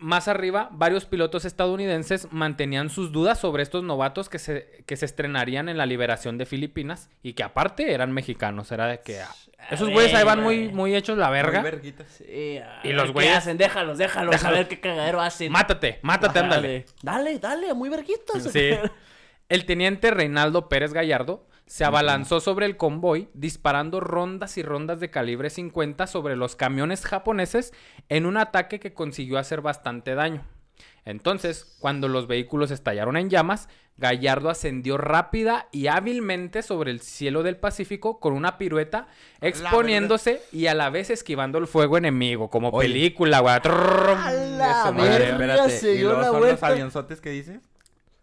[0.00, 5.04] Más arriba, varios pilotos estadounidenses mantenían sus dudas sobre estos novatos que se, que se
[5.04, 8.72] estrenarían en la liberación de Filipinas y que aparte eran mexicanos.
[8.72, 9.28] Era de que ah,
[9.70, 11.60] esos güeyes ahí van muy, muy hechos la Muy verga.
[11.60, 12.06] verguitas.
[12.08, 14.54] Sí, a Y los qué güeyes- hacen, déjalos, déjalos, Déjalos.
[14.56, 15.52] a ver qué cagadero hacen.
[15.52, 16.86] Mátate, mátate, ándale.
[17.02, 18.42] Dale, dale, muy verguitos.
[18.44, 18.70] Sí.
[19.50, 25.08] El teniente Reinaldo Pérez Gallardo se abalanzó sobre el convoy disparando rondas y rondas de
[25.08, 27.72] calibre 50 sobre los camiones japoneses
[28.08, 30.44] en un ataque que consiguió hacer bastante daño.
[31.04, 37.44] Entonces, cuando los vehículos estallaron en llamas, Gallardo ascendió rápida y hábilmente sobre el cielo
[37.44, 39.06] del Pacífico con una pirueta,
[39.40, 42.88] exponiéndose y a la vez esquivando el fuego enemigo, como Oye.
[42.88, 43.54] película, güey.
[45.22, 46.66] Espérate, se ¿y dio luego la son vuelta.
[46.66, 47.60] los avionzotes que dices?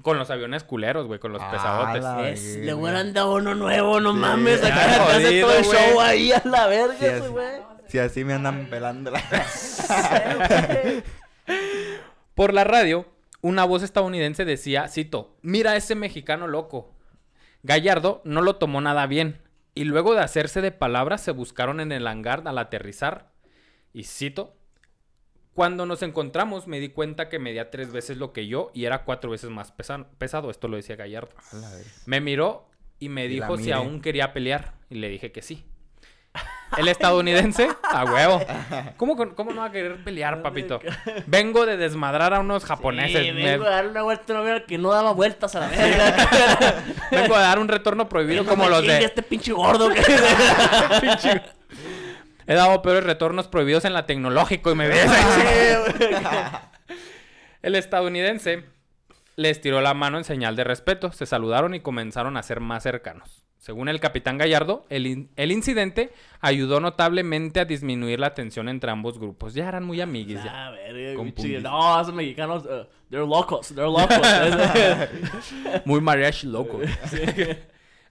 [0.01, 2.03] Con los aviones culeros, güey, con los Ah, pesadotes.
[2.03, 4.19] la- Es- le hubieran dado uno nuevo, no Sí.
[4.19, 4.63] mames.
[4.63, 7.27] Acá hace todo el show ahí a la verga, así.
[7.29, 7.61] güey.
[7.87, 9.21] Si así me andan pelando la...
[12.35, 13.05] Por la radio,
[13.41, 16.93] una voz estadounidense decía, cito, mira a ese mexicano loco.
[17.63, 19.41] Gallardo no lo tomó nada bien,
[19.73, 23.31] y luego de hacerse de palabras se buscaron en el hangar al aterrizar.
[23.93, 24.55] Y cito,
[25.57, 29.03] cuando nos encontramos me di cuenta que medía tres veces lo que yo y era
[29.05, 31.31] cuatro veces más pesa- pesado, esto lo decía Gallardo.
[32.05, 32.67] Me miró
[32.99, 34.73] y me Y dijo si aún quería pelear.
[34.91, 35.65] Y le dije que sí.
[36.77, 38.39] El estadounidense, a huevo.
[38.97, 40.79] ¿Cómo, con- ¿Cómo no va a querer pelear, papito?
[41.25, 43.25] Vengo de desmadrar a unos japoneses.
[43.25, 45.69] Sí, me- vengo a dar una vuelta a una que no daba vueltas a la
[45.69, 46.83] verga.
[47.11, 49.03] vengo a dar un retorno prohibido como me los de...
[49.05, 50.01] este pinche gordo que...
[51.01, 51.41] Pinche-
[52.47, 55.05] He dado peores retornos prohibidos en la tecnológico y me ves.
[57.61, 58.63] El estadounidense
[59.35, 62.83] les tiró la mano en señal de respeto, se saludaron y comenzaron a ser más
[62.83, 63.43] cercanos.
[63.57, 68.91] Según el capitán Gallardo, el, in- el incidente ayudó notablemente a disminuir la tensión entre
[68.91, 69.53] ambos grupos.
[69.53, 70.67] Ya eran muy amiguis ya.
[70.67, 70.71] Ah.
[71.63, 74.17] No, esos mexicanos, uh, they're locos, they're locos.
[75.85, 76.79] Muy mariachi loco.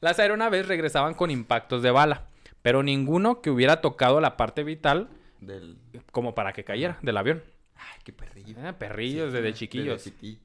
[0.01, 2.27] Las aeronaves regresaban con impactos de bala,
[2.67, 5.09] pero ninguno que hubiera tocado la parte vital
[5.41, 5.79] Del...
[6.11, 7.45] como para que cayera del avión.
[7.77, 8.57] Ay, qué perrillo.
[8.61, 10.03] Ah, perrillos desde chiquillos.
[10.05, 10.39] Desde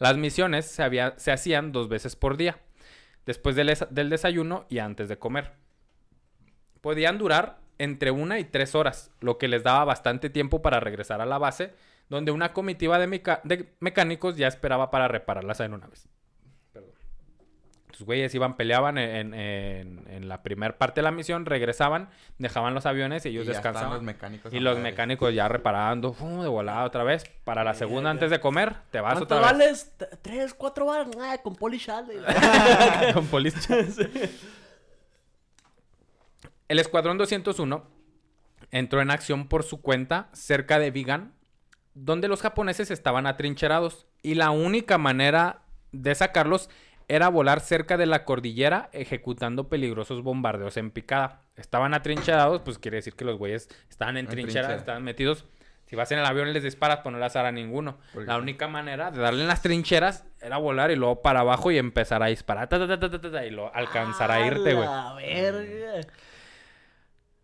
[0.00, 2.58] Las misiones se, había- se hacían dos veces por día,
[3.26, 5.52] después del, es- del desayuno y antes de comer.
[6.80, 11.20] Podían durar entre una y tres horas, lo que les daba bastante tiempo para regresar
[11.20, 11.74] a la base,
[12.08, 16.08] donde una comitiva de, meca- de mecánicos ya esperaba para reparar las aeronaves.
[16.08, 16.17] Perdón.
[17.98, 22.72] Estos güeyes iban, peleaban en, en- en la primera parte de la misión, regresaban, dejaban
[22.72, 23.94] los aviones y ellos Y ya estaban descansaban.
[23.96, 26.42] los mecánicos y los mecánicos ya reparando, ¡fum!
[26.42, 27.24] de volada otra vez.
[27.42, 29.58] Para la segunda, antes de comer, te vas ¿Cuánto otra vez.
[29.58, 29.92] vales?
[30.22, 31.08] ¿Tres, cuatro balas?
[31.20, 32.20] Ah, con Poli Shale.
[33.14, 33.78] Con policía.
[36.68, 37.84] El Escuadrón 201
[38.70, 41.32] entró en acción por su cuenta cerca de Vigan,
[41.94, 46.68] donde los japoneses estaban atrincherados y la única manera de sacarlos
[47.08, 51.40] era volar cerca de la cordillera ejecutando peligrosos bombardeos en picada.
[51.56, 54.76] Estaban atrincherados, pues quiere decir que los güeyes estaban en trincheras, trinchera.
[54.76, 55.46] estaban metidos.
[55.86, 57.96] Si vas en el avión y les disparas, pues no les hará ninguno.
[58.14, 61.78] La única manera de darle en las trincheras era volar y luego para abajo y
[61.78, 62.68] empezar a disparar.
[62.68, 64.86] ta, ta, ta, y lo alcanzar a irte, güey.
[64.86, 66.00] la verga.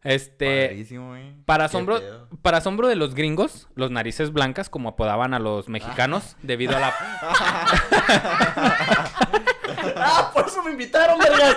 [0.02, 0.68] Este.
[0.68, 1.16] Padrísimo.
[1.46, 6.36] Para asombro, para asombro de los gringos, los narices blancas, como apodaban a los mexicanos,
[6.42, 6.92] debido a la.
[9.96, 11.56] Ah, por eso me invitaron, verga.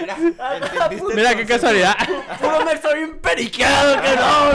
[0.00, 0.16] Mira,
[0.56, 1.96] ¿entendiste Mira qué casualidad.
[2.40, 4.52] Puro mexo bien periqueado, que no.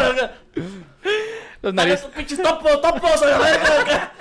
[1.61, 4.11] Los, esos pinches topos, topos, a la verga.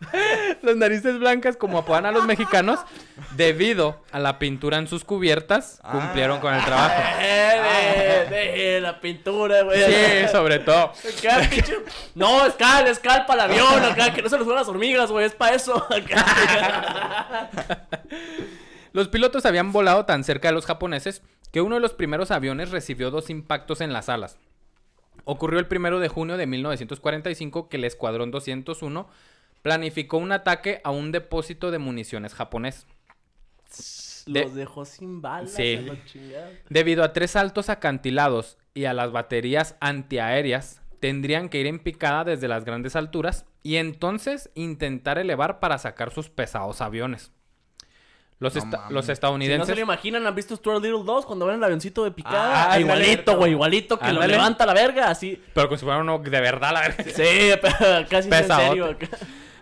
[0.62, 2.80] los narices blancas, como apodan a los mexicanos,
[3.36, 5.92] debido a la pintura en sus cubiertas, Ah.
[5.92, 7.02] cumplieron con el trabajo.
[7.20, 8.36] Eh, de,
[8.72, 9.82] de la pintura, güey.
[9.82, 10.92] Sí, sobre todo.
[12.14, 15.26] No, escal, escal para el avión, acá, que no se les suban las hormigas, güey,
[15.26, 15.86] es para eso.
[18.92, 22.70] Los pilotos habían volado tan cerca de los japoneses que uno de los primeros aviones
[22.70, 24.38] recibió dos impactos en las alas.
[25.24, 29.08] Ocurrió el primero de junio de 1945 que el Escuadrón 201
[29.62, 32.86] planificó un ataque a un depósito de municiones japonés.
[34.26, 35.52] De- Los dejó sin balas.
[35.52, 35.76] Sí.
[35.76, 36.50] a la chingada.
[36.68, 42.24] Debido a tres altos acantilados y a las baterías antiaéreas, tendrían que ir en picada
[42.24, 47.32] desde las grandes alturas y entonces intentar elevar para sacar sus pesados aviones.
[48.38, 48.92] Los, No esta- mames.
[48.92, 49.66] los Si no estadounidenses...
[49.68, 52.72] se lo imaginan, ¿han visto Stuart Little 2 cuando ven el avioncito de picada?
[52.72, 55.42] Ah, igualito, güey, igualito, que lo levanta la verga, así.
[55.54, 57.04] Pero como si fuera uno de verdad, la verdad.
[57.06, 58.96] Sí, pero casi en serio.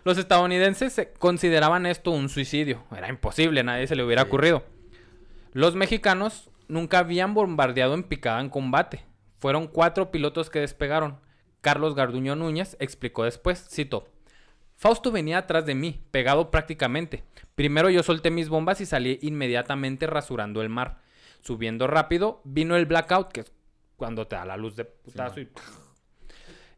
[0.04, 2.84] Los estadounidenses se- consideraban esto un suicidio.
[2.96, 4.28] Era imposible, a nadie se le hubiera Sí.
[4.28, 4.64] ocurrido.
[5.52, 9.04] Los mexicanos nunca habían bombardeado en picada en combate.
[9.38, 11.18] Fueron cuatro pilotos que despegaron.
[11.60, 14.08] Carlos Garduño Núñez explicó después, cito,
[14.76, 17.24] Fausto venía atrás de mí, pegado prácticamente.
[17.56, 21.00] Primero yo solté mis bombas y salí inmediatamente rasurando el mar.
[21.40, 23.52] Subiendo rápido, vino el blackout, que es
[23.96, 25.48] cuando te da la luz de putazo y...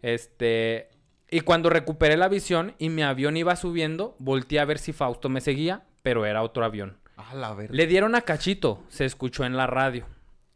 [0.03, 0.89] Este...
[1.31, 5.29] Y cuando recuperé la visión y mi avión iba subiendo, volteé a ver si Fausto
[5.29, 6.99] me seguía, pero era otro avión.
[7.17, 7.57] A la.
[7.71, 10.07] Le dieron a Cachito, se escuchó en la radio.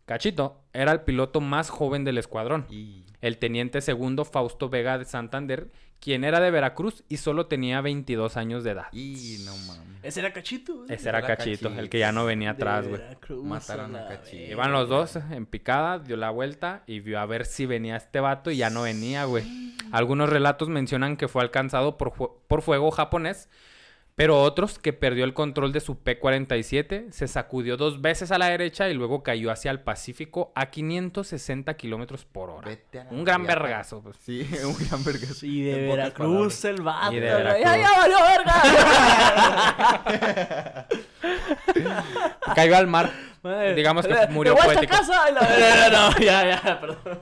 [0.06, 2.66] Cachito era el piloto más joven del escuadrón.
[2.68, 3.04] Y...
[3.20, 8.36] El teniente segundo Fausto Vega de Santander, quien era de Veracruz y solo tenía 22
[8.36, 8.88] años de edad.
[8.92, 9.94] Y no mames.
[10.02, 10.92] Ese era Cachito, güey.
[10.92, 11.80] Ese era Era Cachito, Cachito.
[11.80, 13.42] el que ya no venía atrás, De güey.
[13.42, 14.52] Mataron a Cachito.
[14.52, 18.20] Iban los dos en picada, dio la vuelta y vio a ver si venía este
[18.20, 19.44] vato y ya no venía, güey.
[19.90, 23.48] Algunos relatos mencionan que fue alcanzado por, por fuego japonés,
[24.16, 28.46] pero otros que perdió el control de su P-47, se sacudió dos veces a la
[28.48, 32.68] derecha y luego cayó hacia el Pacífico a 560 kilómetros por hora.
[32.68, 34.16] Vete a la Un gran vergazo, pues.
[34.20, 35.26] Sí, un gran verga.
[35.26, 37.12] Sí, de En Veracruz el vato.
[37.12, 37.34] Y de.
[37.34, 37.64] Veracruz.
[37.64, 38.54] ¡Ya, ya valió verga!
[42.54, 43.10] Cayó al mar.
[43.42, 44.96] Madre, Digamos que murió poético.
[44.96, 45.28] casa.
[45.28, 47.20] y la- No, no, no, ya, ya, perdón.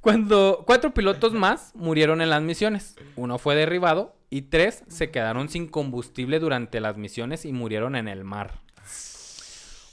[0.00, 2.96] Cuando cuatro pilotos más murieron en las misiones.
[3.16, 8.08] Uno fue derribado y tres se quedaron sin combustible durante las misiones y murieron en
[8.08, 8.60] el mar.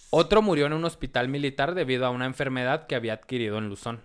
[0.10, 4.02] Otro murió en un hospital militar debido a una enfermedad que había adquirido en Luzón.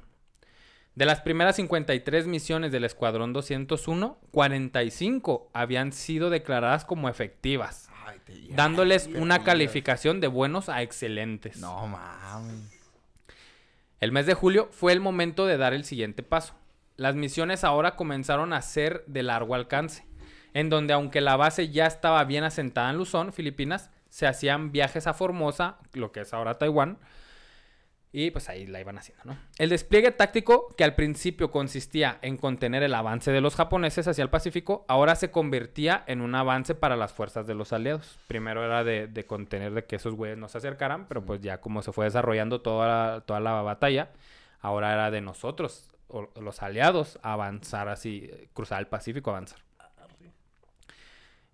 [0.94, 8.18] De las primeras 53 misiones del Escuadrón 201, 45 habían sido declaradas como efectivas, Ay,
[8.24, 11.58] te llevas, dándoles una calificación de buenos a excelentes.
[11.58, 12.82] No mames.
[14.00, 16.54] El mes de julio fue el momento de dar el siguiente paso.
[16.96, 20.04] Las misiones ahora comenzaron a ser de largo alcance,
[20.54, 25.06] en donde aunque la base ya estaba bien asentada en Luzón, Filipinas, se hacían viajes
[25.06, 26.98] a Formosa, lo que es ahora Taiwán,
[28.14, 29.38] y pues ahí la iban haciendo, ¿no?
[29.56, 34.22] El despliegue táctico, que al principio consistía en contener el avance de los japoneses hacia
[34.22, 38.18] el Pacífico, ahora se convertía en un avance para las fuerzas de los aliados.
[38.28, 41.62] Primero era de, de contener de que esos güeyes no se acercaran, pero pues ya
[41.62, 44.10] como se fue desarrollando toda la, toda la batalla,
[44.60, 49.60] ahora era de nosotros, o- los aliados, avanzar así, cruzar el Pacífico, avanzar.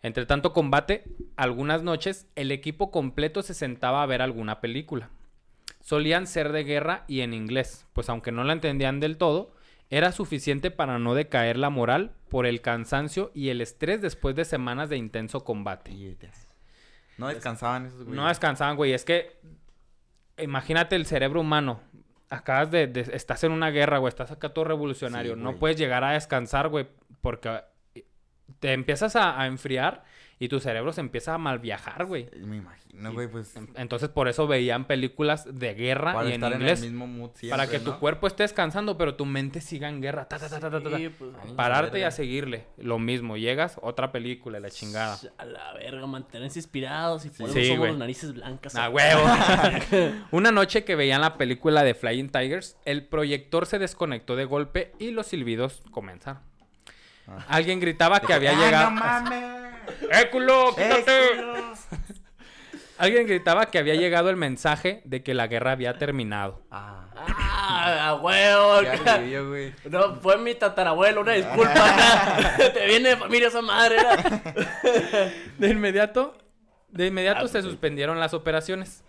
[0.03, 1.05] Entre tanto combate,
[1.37, 5.11] algunas noches el equipo completo se sentaba a ver alguna película
[5.81, 9.55] solían ser de guerra y en inglés, pues aunque no la entendían del todo,
[9.89, 14.45] era suficiente para no decaer la moral por el cansancio y el estrés después de
[14.45, 15.93] semanas de intenso combate.
[17.17, 18.15] No descansaban esos güeyes.
[18.17, 18.93] No descansaban, güey.
[18.93, 19.39] Es que
[20.37, 21.81] imagínate el cerebro humano.
[22.29, 24.11] Acabas de, de- estás en una guerra, güey.
[24.11, 25.37] Estás acá todo revolucionario.
[25.37, 26.87] Sí, no puedes llegar a descansar, güey,
[27.23, 27.63] porque
[28.61, 30.05] te empiezas a, a enfriar
[30.41, 32.29] y tu cerebro se empieza a mal viajar, güey.
[32.37, 33.55] Me imagino, güey, pues.
[33.75, 37.07] Entonces por eso veían películas de guerra Para y en estar en inglés el mismo
[37.09, 40.29] mood siempre, para que tu cuerpo esté descansando, pero tu mente siga en guerra.
[40.29, 40.97] Ta, ta, ta, ta, ta, ta.
[40.97, 42.67] Sí, pues, Pararte y a seguirle.
[42.77, 43.37] Lo mismo.
[43.37, 45.19] Llegas, otra película, y la chingada.
[45.39, 48.77] A la verga, mantenerse inspirados y por Sí, somos narices blancas.
[48.77, 49.23] Ah, huevo.
[50.31, 54.93] Una noche que veían la película de Flying Tigers, el proyector se desconectó de golpe
[55.01, 56.43] y los silbidos comenzaron.
[57.29, 57.45] Ah.
[57.49, 58.91] Alguien gritaba que había ¡Ah, llegado.
[58.91, 59.45] no mames!
[60.11, 60.71] ¡Eh, culo!
[60.79, 61.15] ¡Eh, ¡Quítate!
[62.99, 66.63] Alguien gritaba que había llegado el mensaje de que la guerra había terminado.
[66.71, 67.05] Ah,
[67.71, 68.81] Ah, a huevo.
[69.49, 69.73] güey.
[69.89, 71.75] No, fue mi tatarabuelo, una disculpa.
[72.75, 73.97] Te viene de familia esa madre.
[73.99, 74.17] era.
[75.59, 76.37] De inmediato,
[76.91, 79.05] de inmediato Ah, se pues, suspendieron las operaciones.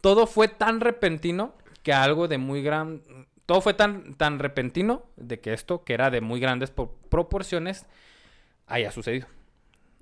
[0.00, 3.02] Todo fue tan repentino que algo de muy gran...
[3.46, 7.86] Todo fue tan, tan repentino de que esto, que era de muy grandes po- proporciones,
[8.66, 9.26] haya sucedido.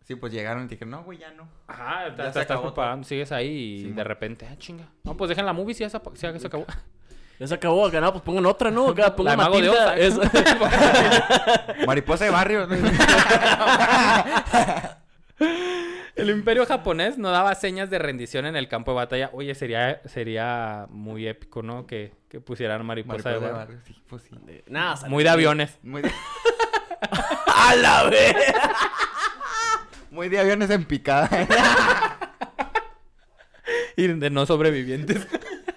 [0.04, 1.48] Sí, pues llegaron y te dijeron, no, güey, ya no.
[1.66, 4.56] Ajá, te, Ya te se estás acabó preparando, sigues ahí y Sí, de repente, ah,
[4.58, 4.88] chinga.
[5.04, 6.66] No, pues dejen la movie si ya se, si ya se acabó.
[7.38, 8.90] Ya se acabó acá, no, pues pongan otra, ¿no?
[8.90, 9.68] Acá La pongan Mago de.
[9.70, 10.16] Oz, es-
[11.86, 12.68] Mariposa de barrio.
[16.14, 19.30] El imperio japonés no daba señas de rendición en el campo de batalla.
[19.32, 21.86] Oye, sería, sería muy épico, ¿no?
[21.86, 23.78] Que, que pusieran mariposa, Mariposa de de barrio.
[23.86, 24.30] sí, pues sí.
[24.66, 25.78] Nada, sale- Muy de aviones.
[25.82, 26.10] Muy de,
[27.54, 28.34] ¡A la vez!
[30.10, 31.28] muy de aviones en picada.
[33.96, 35.26] y de no sobrevivientes.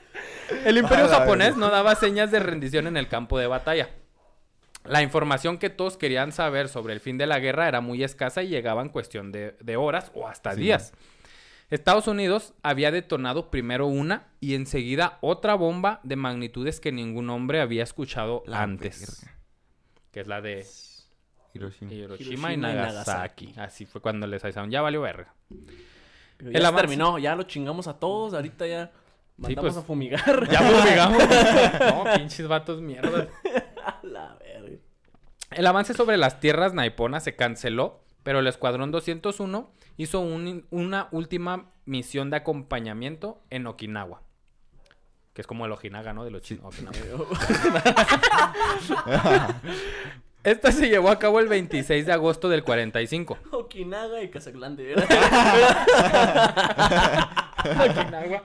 [0.65, 3.89] El imperio japonés no daba señas de rendición en el campo de batalla.
[4.85, 8.43] La información que todos querían saber sobre el fin de la guerra era muy escasa
[8.43, 10.61] y llegaba en cuestión de, de horas o hasta Sí.
[10.61, 10.93] días.
[11.69, 17.59] Estados Unidos había detonado primero una y enseguida otra bomba de magnitudes que ningún hombre
[17.59, 18.99] había escuchado La antes.
[19.21, 19.37] verga.
[20.11, 20.65] Que es la de
[21.53, 21.91] Hiroshima.
[21.91, 23.53] Hiroshima, Hiroshima y y Nagasaki.
[23.57, 25.33] Así fue cuando les avisaron, ya valió verga.
[25.49, 26.81] Ya El avance.
[26.87, 28.91] terminó, ya lo chingamos a todos, ahorita ya
[29.37, 29.77] mandamos pues.
[29.77, 30.49] a fumigar.
[30.49, 31.23] Ya fumigamos.
[31.79, 33.27] no, pinches vatos mierdas.
[33.83, 34.77] A la verga.
[35.51, 41.07] El avance sobre las tierras naiponas se canceló, pero el Escuadrón 201 hizo un- una
[41.11, 44.21] última misión de acompañamiento en Okinawa.
[45.33, 46.23] Que es como el Ojinaga, ¿no?
[46.23, 46.65] De los chinos.
[46.65, 46.95] Okinawa.
[50.43, 53.39] Esta se llevó a cabo el 26 de agosto del 45.
[53.51, 54.93] Okinaga y Casagrande.
[57.65, 58.43] Okinawa.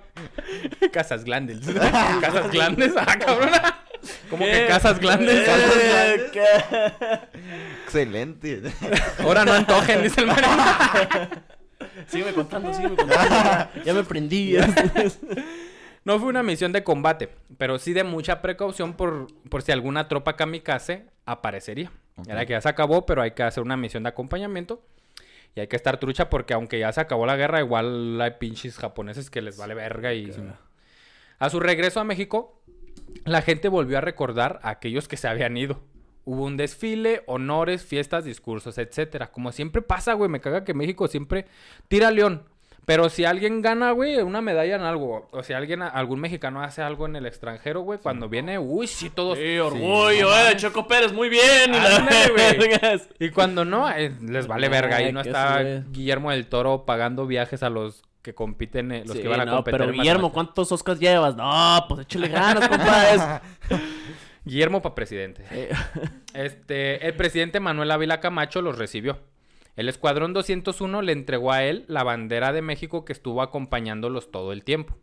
[0.93, 1.61] Casas Glandes.
[2.21, 2.93] Casas Glandes.
[2.97, 3.79] Ah, cabrona.
[4.29, 5.47] ¿Cómo que Casas Glandes?
[5.49, 6.47] Eh, ¿qué?
[7.85, 8.63] Excelente.
[9.19, 10.49] Ahora no antojen, dice el marino.
[12.07, 13.71] Sígueme contando, sígueme contando.
[13.85, 14.57] Ya me prendí.
[16.03, 20.09] No fue una misión de combate, pero sí de mucha precaución por, por si alguna
[20.09, 21.93] tropa kamikaze aparecería.
[22.17, 22.27] Ok.
[22.29, 24.83] Era que ya se acabó, pero hay que hacer una misión de acompañamiento.
[25.55, 28.79] Y hay que estar trucha porque aunque ya se acabó la guerra, igual hay pinches
[28.79, 30.33] japoneses que les vale verga y...
[31.39, 32.60] A su regreso a México,
[33.25, 35.81] la gente volvió a recordar a aquellos que se habían ido.
[36.25, 39.33] Hubo un desfile, honores, fiestas, discursos, etcétera.
[39.33, 41.47] Como siempre pasa, güey, me caga que México siempre
[41.89, 42.45] tira león.
[42.87, 46.83] Pero si alguien gana, güey, una medalla en algo, o si alguien, algún mexicano hace
[46.83, 49.39] algo en el extranjero, güey, cuando viene, uy, sí, todos.
[49.39, 50.57] Sí, orgullo, eh.
[50.57, 51.73] Choco Pérez, muy bien.
[51.73, 54.97] Y Ándale, cuando no, eh, les vale verga.
[54.97, 55.85] Ahí no está.
[55.91, 59.45] Guillermo del Toro pagando viajes a los que compiten, eh, los Sí, que van a
[59.45, 59.79] no, competir.
[59.79, 60.33] pero Guillermo.
[60.33, 61.37] ¿cuántos Oscars llevas?
[61.37, 63.23] No, pues échale ganas, compadres.
[64.45, 65.45] Guillermo para presidente.
[66.33, 69.19] Este, el presidente Manuel Ávila Camacho los recibió.
[69.75, 74.53] El escuadrón 201 le entregó a él la bandera de México que estuvo acompañándolos todo
[74.53, 74.97] el tiempo.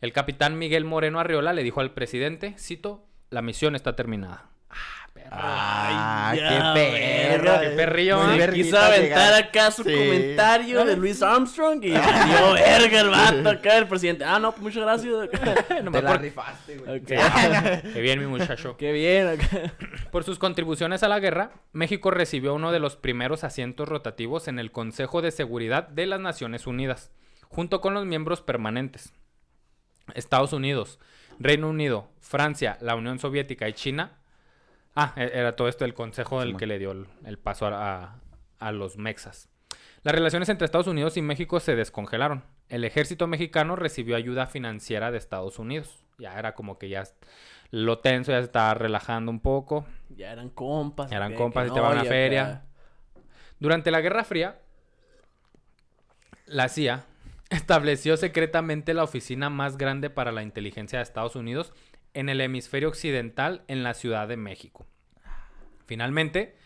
[0.00, 4.50] El capitán Miguel Moreno Arriola le dijo al presidente, cito, la misión está terminada.
[4.70, 5.28] Ah, perro.
[5.32, 7.60] Ah, Ay, qué perro.
[7.60, 8.50] Qué perrillo, Muy ¿eh?
[8.52, 9.34] Quiso aventar llegar.
[9.34, 9.94] acá su Sí.
[9.94, 14.24] comentario de Luis Armstrong y dio verga el vato acá, el presidente.
[14.24, 15.12] Ah, no, muchas gracias.
[15.82, 16.98] Nomás Te la por- rifaste, güey.
[16.98, 17.06] Ok.
[17.94, 18.76] Qué bien, mi muchacho.
[18.76, 19.72] Qué bien acá.
[20.12, 24.58] Por sus contribuciones a la guerra, México recibió uno de los primeros asientos rotativos en
[24.58, 27.10] el Consejo de Seguridad de las Naciones Unidas,
[27.48, 29.12] junto con los miembros permanentes.
[30.14, 30.98] Estados Unidos,
[31.38, 34.12] Reino Unido, Francia, la Unión Soviética y China.
[35.00, 38.04] Ah, e- era todo esto el consejo del que le dio el, el paso a,
[38.04, 38.20] a-
[38.58, 39.48] a los mexas.
[40.02, 42.44] Las relaciones entre Estados Unidos y México se descongelaron.
[42.68, 46.04] El ejército mexicano recibió ayuda financiera de Estados Unidos.
[46.18, 47.04] Ya era como que ya
[47.70, 49.84] Lo tenso ya se estaba relajando un poco.
[50.08, 51.12] Ya eran compas.
[51.12, 52.42] Eran que- compas y te van a y feria.
[52.46, 52.62] acá.
[53.60, 54.58] Durante la Guerra Fría,
[56.46, 57.04] la CIA
[57.50, 61.72] estableció secretamente la oficina más grande para la inteligencia de Estados Unidos
[62.18, 64.86] en el hemisferio occidental en la Ciudad de México.
[65.86, 66.56] Finalmente,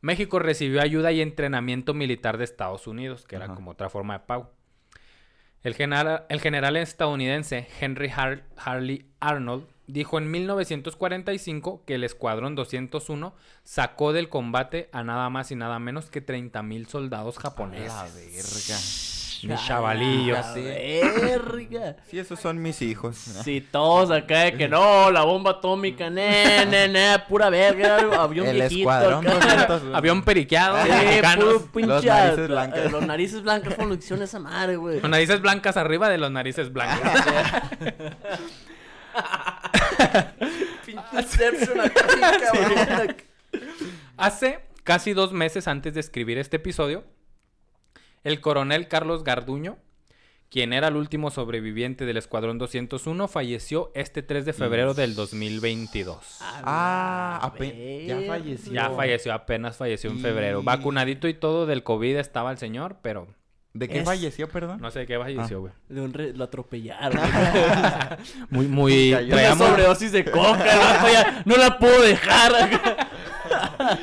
[0.00, 4.24] México recibió ayuda y entrenamiento militar de Estados Unidos, que era como otra forma de
[4.26, 4.52] pago.
[5.62, 12.54] El general, el general estadounidense Henry Har- Harley Arnold dijo en 1945 que el Escuadrón
[12.54, 13.34] 201
[13.64, 18.14] sacó del combate a nada más y nada menos que 30.000 soldados La japoneses.
[18.14, 19.15] verga.
[19.42, 20.38] Mis chavalillos.
[20.38, 21.96] A la verga.
[22.10, 23.16] Sí, esos son mis hijos.
[23.16, 28.46] Sí, todos acá de que no, la bomba atómica, ne, ne, ne, pura verga, avión
[28.46, 29.66] El viejito escuadrón acá.
[29.66, 29.94] 200.
[29.94, 30.90] Avión periqueado, Sí,
[31.36, 31.86] puro pinche.
[31.88, 32.78] Los narices blancas.
[32.78, 35.00] eh, Los narices blancas hicieron esa madre, güey.
[35.00, 37.00] Con narices blancas arriba de los narices blancas.
[44.16, 47.04] Hace casi dos meses antes de escribir este episodio,
[48.26, 49.78] el coronel Carlos Garduño,
[50.50, 56.38] quien era el último sobreviviente del Escuadrón 201, falleció este 3 de febrero del 2022.
[56.40, 58.72] Ah, A ape- ya falleció.
[58.72, 60.60] Ya falleció, apenas falleció en febrero.
[60.60, 63.26] Y- Vacunadito y todo del COVID estaba el señor, pero
[63.74, 64.80] ¿De qué Es- falleció, perdón?
[64.80, 65.72] no sé de qué falleció, güey.
[65.90, 67.20] De un re- Lo atropellaron.
[68.50, 69.12] Muy, muy...
[69.12, 72.52] Una sobredosis de coca, no la puedo dejar.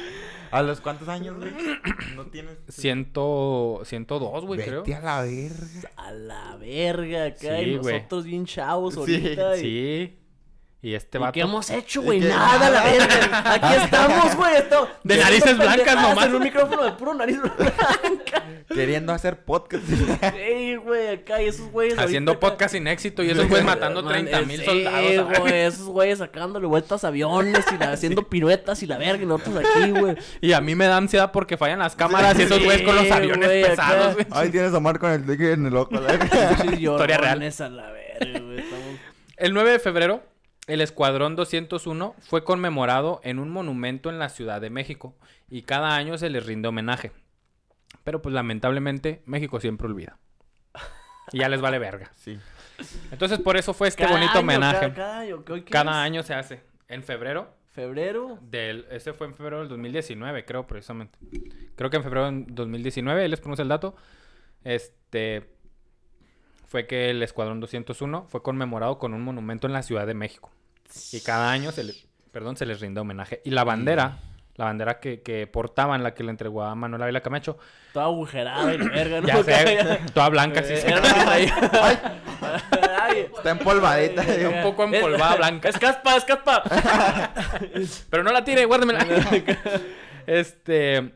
[0.53, 1.51] ¿A los cuántos años, güey?
[2.15, 2.57] No tienes.
[2.69, 3.81] Ciento...
[3.85, 4.81] 102, güey, creo.
[4.83, 5.91] Vete a la verga.
[5.97, 7.57] A la verga, acá.
[7.59, 9.57] Sí, y nosotros bien chavos Sí, ahorita.
[9.57, 10.17] y- Sí.
[10.85, 11.31] Y este ¿Y vato...
[11.31, 12.19] qué hemos hecho, güey?
[12.19, 13.53] Nada, la verga.
[13.53, 14.55] Aquí estamos, güey.
[14.57, 16.25] esto- De narices blancas nomás.
[16.25, 18.43] En un micrófono de puro nariz blanca.
[18.67, 19.81] Queriendo hacer podcast.
[19.85, 21.41] Sí, güey, acá.
[21.41, 21.97] Y esos güeyes.
[21.97, 25.37] Haciendo ahorita acá- podcast sin éxito y esos güeyes matando Man, 30 mil sí, soldados.
[25.37, 29.23] a- güey, esos güeyes sacándole vueltas a aviones y la- haciendo piruetas y la verga
[29.23, 30.17] y nosotros aquí, güey.
[30.41, 32.95] Y a mí me da ansiedad porque fallan las cámaras y esos Sí, güeyes con
[32.97, 33.69] los aviones acá.
[33.69, 34.25] pesados, güey.
[34.31, 35.91] Ay, tienes a Omar con el tigre en el ojo.
[35.93, 36.75] la verga.
[36.77, 37.41] Historia real.
[37.41, 38.59] Esa la verga, güey.
[38.59, 38.83] Estamos...
[39.37, 40.23] El 9 de febrero,
[40.67, 45.15] el Escuadrón 201 fue conmemorado en un monumento en la Ciudad de México
[45.49, 47.11] y cada año se les rinde homenaje.
[48.03, 50.17] Pero pues lamentablemente México siempre olvida.
[51.31, 52.11] Y ya les vale verga.
[52.15, 52.37] Sí.
[53.11, 54.79] Entonces por eso fue este Cada bonito año, homenaje.
[54.79, 56.63] Cada, cada año, ¿qué- qué Cada año se hace.
[56.87, 58.37] En febrero Febrero.
[58.41, 58.85] del...
[58.91, 61.17] Ese fue en febrero del 2019, creo, precisamente.
[61.75, 63.95] Creo que en febrero del 2019, ahí les ponemos el dato.
[64.63, 65.49] Este...
[66.73, 70.49] Fue que el Escuadrón 201 fue conmemorado con un monumento en la Ciudad de México.
[71.11, 73.43] Y cada año se les, perdón, se les rinde homenaje.
[73.45, 74.17] Y la bandera,
[74.55, 77.59] la bandera que, que portaban, la que le entregó a Manuel Ávila Camacho,
[77.93, 79.27] Toda agujerada y la verga, ¿no?
[79.27, 80.87] ya sé, toda blanca, sí, sí.
[81.27, 81.47] Ay,
[83.37, 84.23] Está empolvadita.
[84.23, 85.69] Está un poco empolvada, Es- blanca.
[85.69, 86.63] Es caspa, es caspa.
[88.09, 89.05] Pero no la tire, guárdemela.
[90.25, 91.13] este.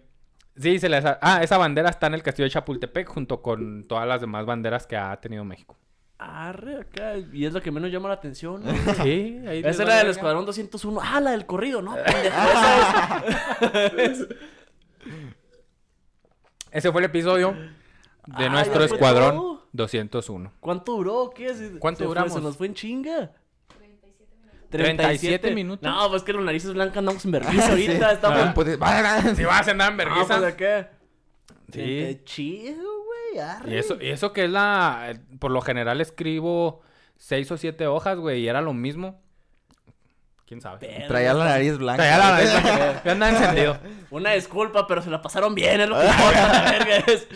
[0.60, 1.06] Sí, se les.
[1.06, 4.46] ha- Ah, esa bandera está en el castillo de Chapultepec junto con todas las demás
[4.46, 5.78] banderas que ha tenido México.
[6.20, 7.14] Arre, acá.
[7.32, 8.64] Y es lo que menos llama la atención.
[8.64, 8.72] ¿no?
[9.04, 9.60] Sí, ahí.
[9.64, 10.08] Esa vale era del.
[10.10, 11.00] Escuadrón 201.
[11.04, 11.96] Ah, la del corrido, ¿no?
[13.98, 14.28] Es.
[16.72, 19.68] Ese fue el episodio de Ah, nuestro ¿ya fue escuadrón todo?
[19.74, 20.52] 201.
[20.60, 21.30] ¿Cuánto duró?
[21.34, 21.62] ¿Qué es?
[21.80, 22.34] ¿Cuánto fue- duramos?
[22.34, 23.32] se nos fue en chinga.
[24.70, 25.90] 37 minutos.
[25.90, 28.12] No, pues que los narices blancas andamos en vergüenza ahorita.
[28.12, 28.40] Estamos.
[28.40, 30.38] Ah, pues, vale, Si vas a andar en Ah, vergüenza.
[30.40, 30.92] pues acá.
[31.72, 31.80] Sí.
[31.82, 33.40] Qué chido, güey.
[33.46, 33.72] arre.
[33.74, 35.18] Y eso, y eso que es la.
[35.40, 36.82] Por lo general escribo
[37.18, 39.22] seis o siete hojas, güey, y era lo mismo.
[40.46, 41.04] ¿Quién sabe?
[41.10, 42.04] Traía la nariz blanca.
[42.04, 43.02] Traía la nariz blanca.
[43.04, 43.78] Ya andaba encendido.
[44.12, 46.98] Una disculpa, pero se la pasaron bien, es lo que importa, la verga.
[47.08, 47.28] Es.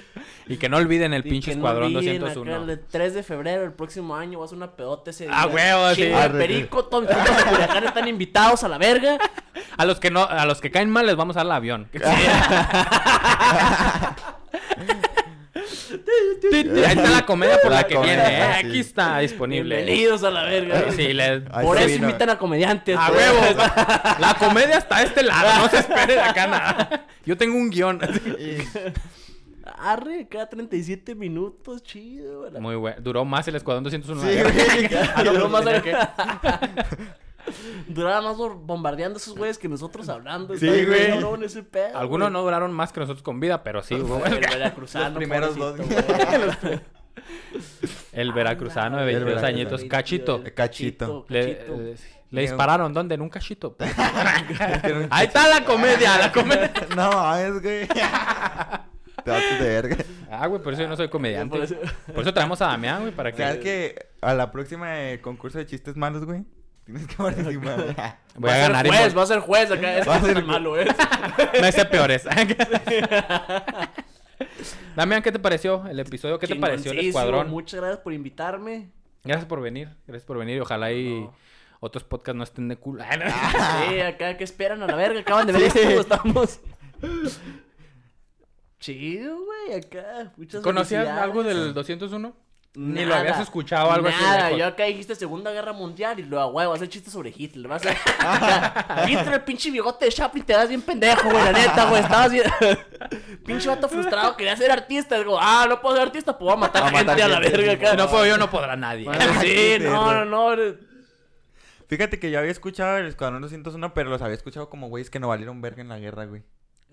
[0.47, 2.55] Y que no olviden el Y pinche no escuadrón olviden 201.
[2.63, 5.33] acá El 3 de febrero del próximo año va a ser una pedota ese día.
[5.35, 6.11] Ah, huevo, sí.
[6.11, 9.17] Arre, perico, todos de Culiacán están invitados a la verga.
[9.77, 11.89] A los que no, a los que caen mal les vamos a dar el avión.
[16.53, 18.53] Ahí está la comedia por la, La que comedia, viene, ¿eh?
[18.61, 18.67] sí.
[18.67, 19.75] Aquí está disponible.
[19.77, 20.85] Bienvenidos a la verga.
[20.95, 22.07] Sí, le- Ahí Por eso vino.
[22.07, 22.97] invitan a comediantes.
[22.97, 23.21] A güey.
[23.23, 23.61] huevo.
[24.19, 27.05] La comedia está a este lado, no se espere de acá nada.
[27.25, 27.99] Yo tengo un guion.
[29.81, 32.39] Arre, cada 37 minutos, chido.
[32.49, 32.61] güey.
[32.61, 32.97] Muy bueno.
[33.01, 34.21] Duró más el Escuadrón 201.
[34.21, 34.89] Sí, güey.
[35.15, 36.13] Ah, no, Duró más más acá.
[37.87, 40.55] Duraba más bombardeando a esos güeyes que nosotros hablando.
[40.55, 41.09] Sí, güey.
[41.09, 42.33] cabrón ese pedo, Algunos güey.
[42.33, 43.95] no duraron más que nosotros con vida, pero sí.
[43.95, 44.03] El
[44.39, 45.79] veracruzano, Los primeros dos.
[48.13, 49.47] El veracruzano de Ah, 22 veracruzano.
[49.47, 50.43] añitos, cachito.
[50.55, 51.25] Cachito.
[51.29, 51.81] Le, Cachito.
[51.81, 51.95] eh,
[52.29, 53.15] le dispararon, ¿dónde?
[53.15, 53.75] En un cachito.
[55.09, 56.71] Ahí está la comedia, la comedia.
[56.95, 57.87] No, es güey.
[59.23, 59.97] Te vas de verga.
[60.29, 61.55] Ah, güey, por eso yo no soy comediante.
[61.55, 61.75] Por eso-
[62.13, 63.43] Por eso traemos a Damián, güey, para que...
[63.43, 66.43] ¿Sabes que a la próxima eh, concurso de chistes malos, güey?
[66.85, 68.17] Tienes que participar.
[68.35, 69.97] Voy va a ser ganar y juez, va a ser juez acá.
[69.97, 70.85] Es Va a ser malo, ¿eh?
[71.61, 72.23] Me sé peores.
[74.95, 76.39] Damián, ¿qué te pareció el episodio?
[76.39, 77.49] ¿Qué te pareció el escuadrón?
[77.49, 78.89] Muchas gracias por invitarme.
[79.23, 79.89] Gracias por venir.
[80.07, 80.57] Gracias por venir.
[80.57, 81.33] y Ojalá y No.
[81.79, 83.03] otros podcasts no estén de culo.
[83.89, 85.19] Sí, acá que esperan a la verga.
[85.19, 86.59] Acaban de ver esto, estamos.
[88.81, 90.33] Chido, güey, acá.
[90.35, 92.35] Muchas ¿Conocías algo del 201?
[92.73, 94.23] Ni lo Nada, habías escuchado algo así.
[94.23, 97.31] Nada, yo acá dijiste Segunda Guerra Mundial y luego, güey, vas a hacer chistes sobre
[97.35, 97.67] Hitler.
[97.67, 99.05] Vas a...
[99.07, 102.01] Hitler, el pinche bigote de Chaplin, te das bien pendejo, güey, la neta, güey.
[102.01, 102.45] Estabas bien...
[103.45, 105.15] pinche vato frustrado, quería ser artista.
[105.17, 107.73] Digo, ah, no puedo ser artista, pues voy a matar A gente a la verga
[107.73, 107.91] acá.
[107.91, 109.05] Si no puedo yo, no podrá nadie.
[109.05, 110.75] Bueno, sí, no, no, no.
[111.87, 115.19] Fíjate que yo había escuchado el Escuadrón 201, pero los había escuchado como güeyes que
[115.19, 116.41] no valieron verga en la guerra, güey.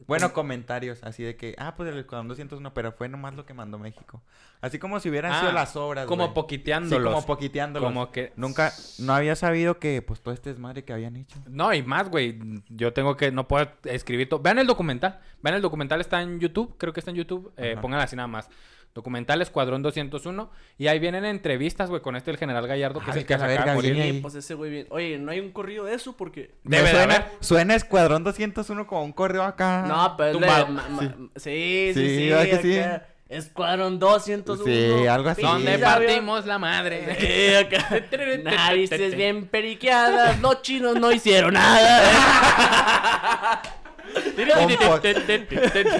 [0.06, 3.52] Bueno, comentarios, así de que, ah, pues el Escuadrón 201, pero fue nomás lo que
[3.52, 4.22] mandó México.
[4.60, 6.26] Así como si hubieran Ah, sido las obras, Como.
[6.26, 7.12] Sí, poquiteándolos.
[7.14, 7.88] como poquiteándolos.
[7.88, 8.32] Como que...
[8.36, 11.38] Nunca, no había sabido que, pues, todo este desmadre que habían hecho.
[11.48, 12.38] No, y más, güey.
[12.68, 13.30] Yo tengo que...
[13.32, 14.40] No puedo escribir todo.
[14.40, 15.20] Vean el documental.
[15.42, 16.00] Vean el documental.
[16.00, 16.74] Está en YouTube.
[16.78, 17.52] Creo que está en YouTube.
[17.56, 17.80] Eh, Ajá.
[17.80, 18.48] pónganlo así nada más.
[18.94, 20.50] Documental Escuadrón 201.
[20.76, 23.38] Y ahí vienen entrevistas, güey, con este el general Gallardo, que Ah, es el que
[23.38, 24.02] se acaba de morir.
[24.02, 24.86] Sí, pues ese güey bien.
[24.90, 26.16] Oye, ¿no hay un corrido de eso?
[26.16, 26.52] Porque...
[26.64, 27.28] Debe de suena, haber.
[27.40, 29.84] suena Escuadrón 201 como un correo acá.
[29.86, 30.64] No, pero es tumbado.
[30.66, 32.28] de- ma- ma- sí, sí, Sí, sí.
[32.28, 32.78] ¿verdad que sí?
[32.78, 33.06] acá.
[33.28, 34.64] Escuadrón 201.
[34.64, 35.42] Sí, algo así.
[35.42, 37.14] Donde partimos la madre.
[37.20, 38.00] Sí, acá.
[38.42, 42.02] Narices bien periqueadas, los chinos no hicieron nada.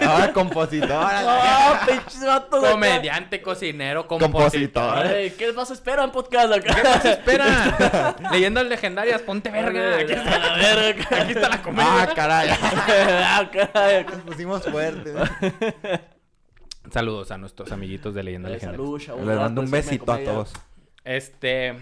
[0.06, 1.22] Ahora compositora.
[1.22, 2.62] No, pinches vatos.
[2.62, 2.72] acá.
[2.72, 5.06] Comediante, cocinero, compositor.
[5.36, 6.74] ¿Qué más esperan podcast acá?
[6.74, 7.76] ¿Qué más esperan?
[8.32, 9.96] Leyendas legendarias, ponte verga.
[9.98, 11.22] Aquí está, A ver, acá.
[11.22, 12.02] aquí está la comedia.
[12.02, 12.50] Ah, caray.
[13.30, 14.04] Ah, caray.
[14.04, 15.14] Nos pusimos fuertes.
[16.90, 18.86] Saludos a nuestros amiguitos de Leyendas Legendarias.
[18.86, 19.26] Salud, chavos.
[19.26, 20.52] Les mando un besito a todos.
[21.04, 21.74] Este.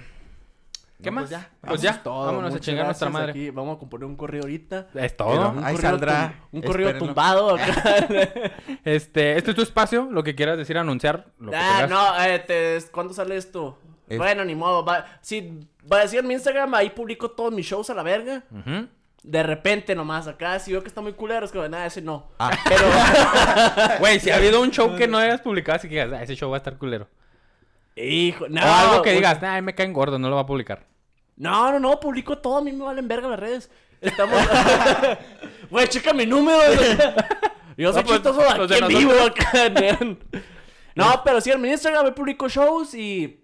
[1.03, 1.25] ¿Qué No, más?
[1.25, 1.51] pues ya.
[1.61, 2.27] Pues ya, todo.
[2.27, 3.31] vámonos a chingar a nuestra madre.
[3.31, 3.51] aquí.
[3.51, 4.87] Vamos a componer un correo ahorita.
[4.95, 5.51] Es todo.
[5.51, 6.35] Un Ahí saldrá.
[6.53, 7.07] Un corrido Espérenlo.
[7.15, 7.75] tumbado acá.
[8.85, 11.27] Este, este es tu espacio, lo que quieras decir, anunciar.
[11.39, 13.79] Lo Ah, no, eh, te- ¿cuándo sale esto?
[14.09, 14.85] Es- Bueno, ni modo.
[14.85, 18.03] Va, si va a decir en mi Instagram, ahí publico todos mis shows a la
[18.03, 18.45] verga.
[19.23, 22.29] De repente nomás, acá si veo que está muy culero, es que nada, ese no.
[22.39, 22.53] Ah.
[22.69, 22.85] Pero,
[23.99, 26.37] Güey, si ha habido un show que no hayas publicado, así que digas, "Ah, ese
[26.37, 27.09] show va a estar culero.
[27.97, 28.61] Hijo, no.
[28.61, 29.17] o algo que güey.
[29.17, 30.87] digas, ay, me caen gordos, no lo va a publicar.
[31.37, 33.71] No, no, no, publico todo, a mí me valen verga las redes.
[34.01, 34.39] Estamos.
[35.71, 36.59] Güey, checa mi número.
[37.77, 39.47] Yo soy No, pues, chistoso los aquí de en vivo nosotros.
[39.49, 39.69] acá.
[39.69, 40.19] nean.
[40.95, 43.43] No, pero sí, en mi Instagram me publico shows y.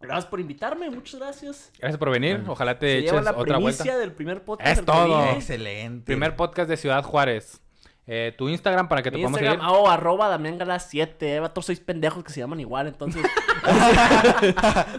[0.00, 1.70] Gracias por invitarme, muchas gracias.
[1.78, 2.42] Gracias por venir.
[2.46, 3.98] Ojalá te Se eches lleva la otra primicia vuelta.
[3.98, 4.78] del primer podcast.
[4.78, 5.24] Es todo.
[5.32, 6.06] Excelente.
[6.06, 7.60] Primer podcast de Ciudad Juárez.
[8.06, 9.80] Eh, tu Instagram para que te Mi podamos Instagram, seguir.
[9.82, 11.34] oh, arroba Damián Galás 7.
[11.36, 13.22] Eh, vatos, sois pendejos que se llaman igual, entonces.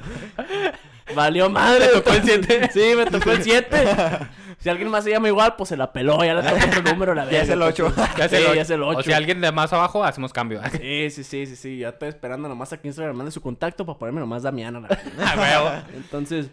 [1.16, 1.88] Valió madre.
[1.88, 2.70] ¿Te tocó el 7?
[2.74, 3.86] Sí, me tocó el 7.
[4.60, 6.24] Si alguien más se llama igual, pues se la peló.
[6.24, 7.44] Ya le tocó otro número, la Ya verga.
[7.44, 7.94] es el 8.
[8.18, 8.56] Ya es el Sí, ocho.
[8.56, 9.02] ya es el O ocho.
[9.04, 10.62] si alguien de más abajo, hacemos cambio.
[10.80, 11.78] Sí, sí, sí, sí, sí.
[11.80, 13.16] Ya estoy esperando nomás aquí en Instagram.
[13.18, 14.76] Mande su contacto para ponerme nomás Damián.
[14.76, 15.84] a la-.
[15.96, 16.50] Entonces,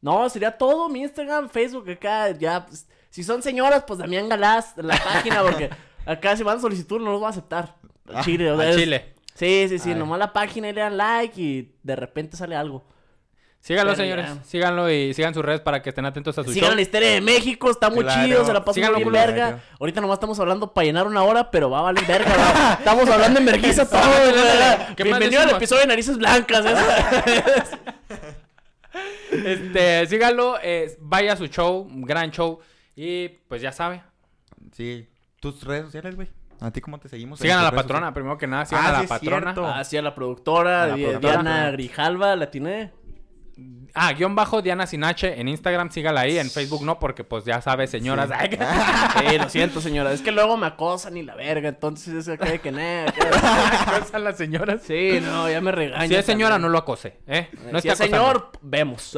[0.00, 0.88] no, sería todo.
[0.88, 2.66] Mi Instagram, Facebook, acá ya.
[2.66, 5.68] pues, si son señoras, pues Damián Galás, la página, porque
[6.06, 7.76] acá si van solicitud no los voy a aceptar.
[8.12, 9.14] Ah, Chile, o sea, Al es- Chile.
[9.34, 12.84] Sí, sí, sí, nomás la página y le dan like y de repente sale algo.
[13.60, 14.26] Síganlo, Pero señores.
[14.26, 14.42] ya.
[14.44, 16.76] Síganlo y sigan sus redes para que estén atentos a su Sigan show.
[16.76, 18.26] la historia de México, está muy Claro.
[18.26, 19.34] chido, se la pasan Síganlo, muy verga.
[19.48, 19.62] Claro.
[19.78, 22.36] Ahorita nomás estamos hablando para llenar una hora, pero va a valer verga.
[22.36, 22.74] va.
[22.78, 24.94] Estamos hablando en vergüenza todo, ¿verdad?
[24.96, 26.64] ¿Qué más Bienvenido al episodio de Narices Blancas.
[26.66, 26.74] ¿eh?
[29.30, 30.56] Este, síganlo.
[30.62, 32.58] eh, vaya a su show, un gran show.
[32.96, 34.02] Y pues ya sabe.
[34.72, 35.06] Sí.
[35.40, 36.28] Tus redes sociales, güey.
[36.60, 37.38] ¿A ti cómo te seguimos?
[37.40, 38.66] Sigan a la patrona, primero que nada.
[38.66, 39.40] Sigan Ah, a la sí patrona.
[39.54, 39.66] cierto.
[39.66, 41.18] Hacia la productora, A la productora.
[41.42, 42.92] Diana Grijalva, la tiene.
[43.94, 47.60] Ah, guion bajo Diana Sinache en Instagram, sígala ahí, en Facebook no, porque pues ya
[47.60, 48.30] sabes, señoras.
[48.34, 48.50] ay,
[49.30, 50.12] Sí, lo siento, señora.
[50.12, 53.12] Es que luego me acosan y la verga, entonces es acá de que nada.
[53.86, 54.82] acosan las señoras.
[54.82, 56.08] Sí, no, ya me regañan.
[56.08, 57.48] Si es señora, no lo acose, ¿eh?
[57.70, 59.16] No si es señor, vemos.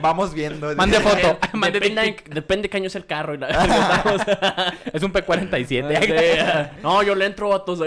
[0.00, 0.74] Vamos viendo.
[0.74, 1.38] Mande foto.
[1.52, 3.34] Mande depende, depende de qué año es el carro.
[3.34, 3.48] Y la...
[4.92, 5.66] Es un P47.
[5.66, 5.82] Sí,
[6.82, 7.86] no, yo le entro a todos.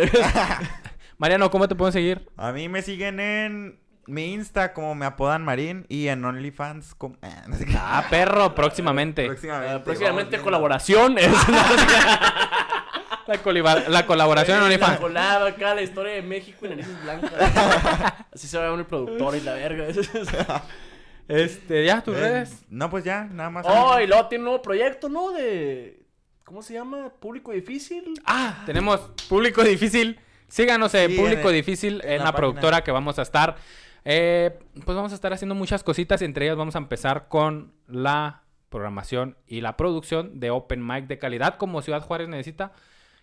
[1.18, 2.28] Mariano, ¿cómo te pueden seguir?
[2.38, 7.16] A mí me siguen en mi Insta como me apodan Marín y en OnlyFans como...
[7.22, 7.76] Ah, no sé qué.
[7.78, 9.26] Ah, perro, próximamente.
[9.28, 9.80] Próximamente.
[9.80, 10.44] Próximamente vamos viendo.
[10.44, 11.16] colaboración.
[13.26, 15.00] Es La, la colaboración en La OnlyFans.
[15.00, 17.32] colaba acá, la historia de México y narices blancas.
[18.34, 19.86] Así se va a llamar el productor y la verga.
[21.30, 22.66] Este, ya, tus Eh, redes.
[22.70, 23.66] No, pues ya, nada más.
[23.68, 25.32] Oh, y luego tiene un nuevo proyecto, ¿no?
[25.32, 26.02] De.
[26.44, 27.14] ¿Cómo se llama?
[27.22, 28.14] Público difícil.
[28.26, 29.00] Ah, tenemos
[29.30, 30.20] Público Difícil.
[30.50, 33.22] Síganos en Sí, Público en el- Difícil, en en la la, productora que vamos a
[33.22, 33.56] estar
[34.06, 36.22] Eh, pues vamos a estar haciendo muchas cositas.
[36.22, 41.20] Entre ellas vamos a empezar con la programación y la producción de Open Mic de
[41.20, 42.72] calidad como Ciudad Juárez necesita,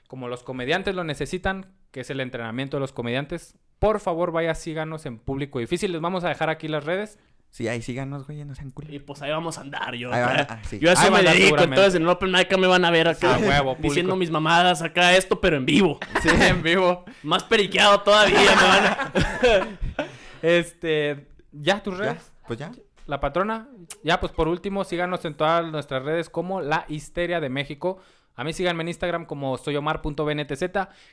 [0.07, 3.57] como los comediantes lo necesitan, que es el entrenamiento de los comediantes.
[3.81, 5.93] Por favor, vaya, síganos en Público Difícil.
[5.93, 7.19] Les vamos a dejar aquí las redes.
[7.51, 8.93] Sí, ahí síganos, güey, no sean culo.
[8.93, 10.13] Y pues ahí vamos a andar yo.
[10.13, 10.79] Ahí ah, sí.
[10.79, 13.09] Yo a eso Ahí me dedico, entonces en el Open Mic me van a ver
[13.09, 13.39] acá.
[13.39, 13.83] Huevo, público.
[13.83, 15.99] diciendo mis mamadas acá, esto, pero en vivo.
[16.23, 17.05] Sí, en vivo.
[17.25, 20.07] Más periqueado todavía, me van a...
[20.43, 22.05] Este, ya tus ¿Ya?
[22.05, 22.33] redes.
[22.47, 22.73] Pues ya.
[23.07, 23.69] La patrona.
[24.05, 27.99] Ya, pues por último, síganos en todas nuestras redes como La Histeria de México.
[28.37, 30.63] A mí síganme en Instagram como soyomar.bntz.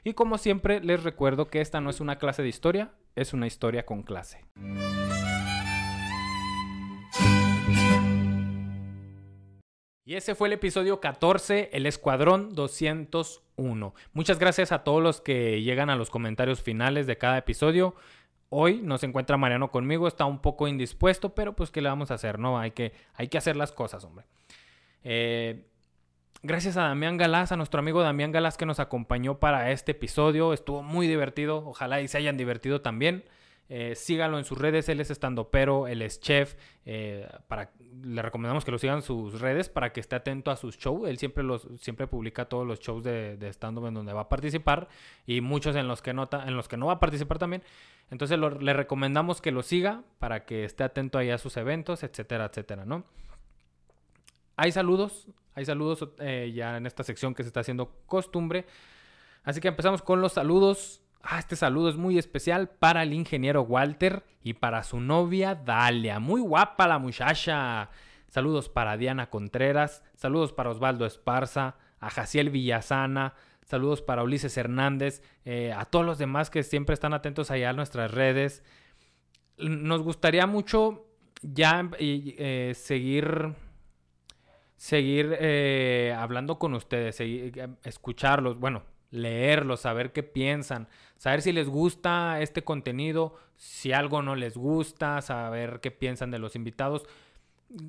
[0.03, 3.47] Y como siempre, les recuerdo que esta no es una clase de historia, es una
[3.47, 4.45] historia con clase.
[10.05, 13.93] Y ese fue el episodio 14, el Escuadrón 201.
[14.13, 17.93] Muchas gracias a todos los que llegan a los comentarios finales de cada episodio.
[18.49, 22.11] Hoy no se encuentra Mariano conmigo, está un poco indispuesto, pero pues ¿qué le vamos
[22.11, 22.39] a hacer?
[22.39, 24.25] No, hay que, hay que hacer las cosas, hombre.
[25.03, 25.65] Eh,
[26.43, 30.53] gracias a Damián Galás, a nuestro amigo Damián Galás que nos acompañó para este episodio.
[30.53, 33.25] Estuvo muy divertido, ojalá y se hayan divertido también.
[33.69, 36.55] Eh, síganlo en sus redes, él es estandopero, él es chef.
[36.85, 40.77] eh, para, le recomendamos que lo sigan sus redes para que esté atento a sus
[40.77, 41.09] shows.
[41.09, 44.29] Él siempre, los, siempre publica todos los shows de, de stand-up en donde va a
[44.29, 44.87] participar
[45.25, 47.61] y muchos en los que, en los que no va a participar también.
[48.09, 52.45] Entonces le recomendamos que lo siga para que esté atento ahí a sus eventos, etcétera,
[52.45, 53.03] etcétera, ¿no?
[54.55, 58.65] Hay saludos, hay saludos eh, ya en esta sección que se está haciendo costumbre.
[59.43, 61.01] Así que empezamos con los saludos.
[61.21, 66.19] Ah, este saludo es muy especial para el ingeniero Walter y para su novia Dalia.
[66.19, 67.89] Muy guapa la muchacha.
[68.29, 70.03] Saludos para Diana Contreras.
[70.15, 71.75] Saludos para Osvaldo Esparza.
[71.99, 73.33] A Jaciel Villasana.
[73.63, 75.21] Saludos para Ulises Hernández.
[75.43, 78.63] eh, a todos los demás que siempre están atentos allá a nuestras redes.
[79.57, 81.07] Nos gustaría mucho
[81.41, 83.53] ya eh, seguir
[84.77, 90.87] seguir eh, hablando con ustedes, seguir- escucharlos, bueno, leerlos, saber qué piensan,
[91.17, 96.39] saber si les gusta este contenido, si algo no les gusta, saber qué piensan de
[96.39, 97.05] los invitados.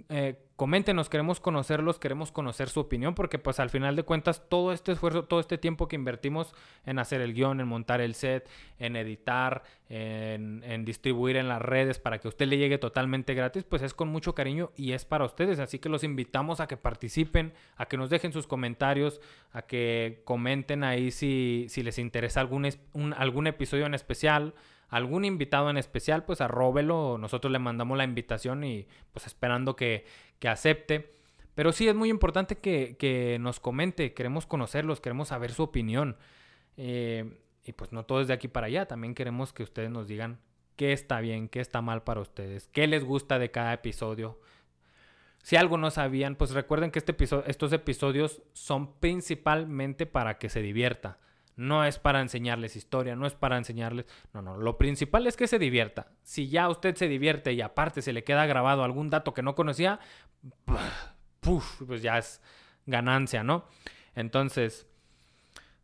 [0.08, 4.72] Eh, coméntenos, queremos conocerlos, queremos conocer su opinión, porque pues al final de cuentas todo
[4.72, 6.52] este esfuerzo, todo este tiempo que invertimos
[6.84, 8.48] en hacer el guion, en montar el set,
[8.80, 13.62] en editar, en, distribuir en las redes para que a usted le llegue totalmente gratis,
[13.62, 15.60] pues es con mucho cariño y es para ustedes.
[15.60, 19.20] Así que los invitamos a que participen, a que nos dejen sus comentarios,
[19.52, 22.68] a que comenten ahí si, si les interesa algún,
[23.16, 24.54] algún episodio en especial,
[24.88, 27.18] algún invitado en especial, pues arróbelo.
[27.18, 30.06] Nosotros le mandamos la invitación y pues esperando que,
[30.38, 31.12] que acepte.
[31.54, 36.16] Pero sí es muy importante que, que nos comente, queremos conocerlos, queremos saber su opinión.
[36.76, 40.06] Eh, y pues no todo es de aquí para allá, también queremos que ustedes nos
[40.06, 40.38] digan
[40.76, 44.38] qué está bien, qué está mal para ustedes, qué les gusta de cada episodio.
[45.42, 47.14] Si algo no sabían, pues recuerden que este
[47.46, 51.18] estos episodios son principalmente para que se divierta.
[51.58, 54.06] No es para enseñarles historia, no es para enseñarles...
[54.32, 56.06] No, no, lo principal es que se divierta.
[56.22, 59.56] Si ya usted se divierte y aparte se le queda grabado algún dato que no
[59.56, 59.98] conocía,
[61.40, 62.40] pues ya es
[62.86, 63.64] ganancia, ¿no?
[64.14, 64.86] Entonces,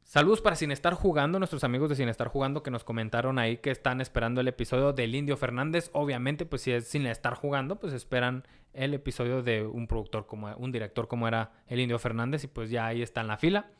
[0.05, 3.57] saludos para Sin Estar Jugando, nuestros amigos de Sin Estar Jugando que nos comentaron ahí
[3.57, 5.91] que están esperando el episodio del Indio Fernández.
[5.93, 10.55] Obviamente, pues si es Sin Estar Jugando, pues esperan el episodio de un productor como
[10.57, 13.73] un director como era el Indio Fernández y pues ya ahí está en la fila.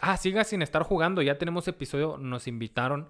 [0.00, 1.22] Ah, siga sin estar jugando.
[1.22, 2.16] Ya tenemos episodio.
[2.18, 3.08] Nos invitaron.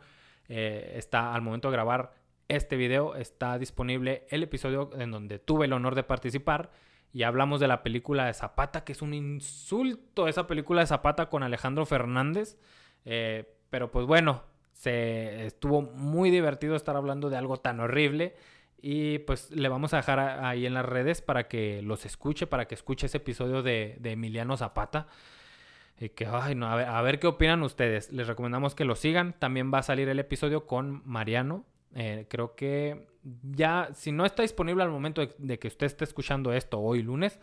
[0.49, 2.14] eh, está al momento de grabar
[2.49, 3.14] este video.
[3.14, 6.70] Está disponible el episodio en donde tuve el honor de participar.
[7.12, 11.28] Y hablamos de la película de Zapata, que es un insulto esa película de Zapata
[11.28, 12.57] con Alejandro Fernández.
[13.05, 18.35] Eh, pero pues bueno, se estuvo muy divertido estar hablando de algo tan horrible.
[18.83, 22.66] Y pues le vamos a dejar ahí en las redes para que los escuche, para
[22.66, 25.07] que escuche ese episodio de, de Emiliano Zapata.
[26.01, 28.11] Y que, ay, no, a ver, a ver qué opinan ustedes.
[28.11, 29.34] Les recomendamos que lo sigan.
[29.38, 31.66] También va a salir el episodio con Mariano.
[31.94, 33.07] Eh, creo que
[33.42, 37.38] ya, si no está disponible al momento de, que usted esté escuchando esto hoy lunes,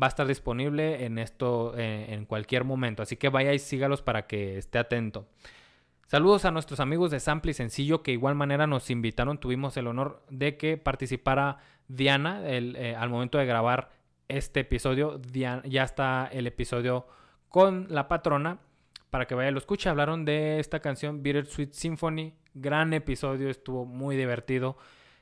[0.00, 3.02] va a estar disponible en esto eh, en cualquier momento.
[3.02, 5.28] Así que vaya y sígalos para que esté atento.
[6.06, 9.38] Saludos a nuestros amigos de Sample y Sencillo que igual manera nos invitaron.
[9.38, 13.90] Tuvimos el honor de que participara Diana el, eh, al momento de grabar
[14.28, 15.18] este episodio.
[15.18, 17.06] Diana- ya está el episodio
[17.50, 18.58] con la patrona
[19.10, 19.90] para que vaya lo escuche.
[19.90, 22.32] Hablaron de esta canción Bitter Sweet Symphony.
[22.54, 24.78] Gran episodio, estuvo muy divertido.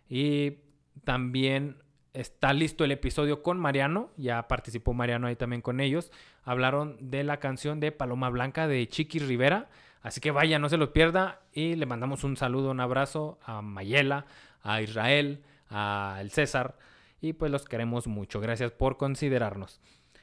[0.09, 0.59] Y
[1.05, 1.79] también
[2.13, 4.11] está listo el episodio con Mariano.
[4.17, 6.13] Ya participó Mariano ahí también con ellos.
[6.45, 9.69] Hablaron de la canción de Paloma Blanca de Chiqui Rivera.
[10.03, 11.41] Así que vaya, no se lo pierda.
[11.53, 14.27] Y le mandamos un saludo, un abrazo a Mayela,
[14.63, 16.77] a Israel, a el César,
[17.21, 18.41] y pues los queremos mucho.
[18.41, 19.81] Gracias por considerarnos.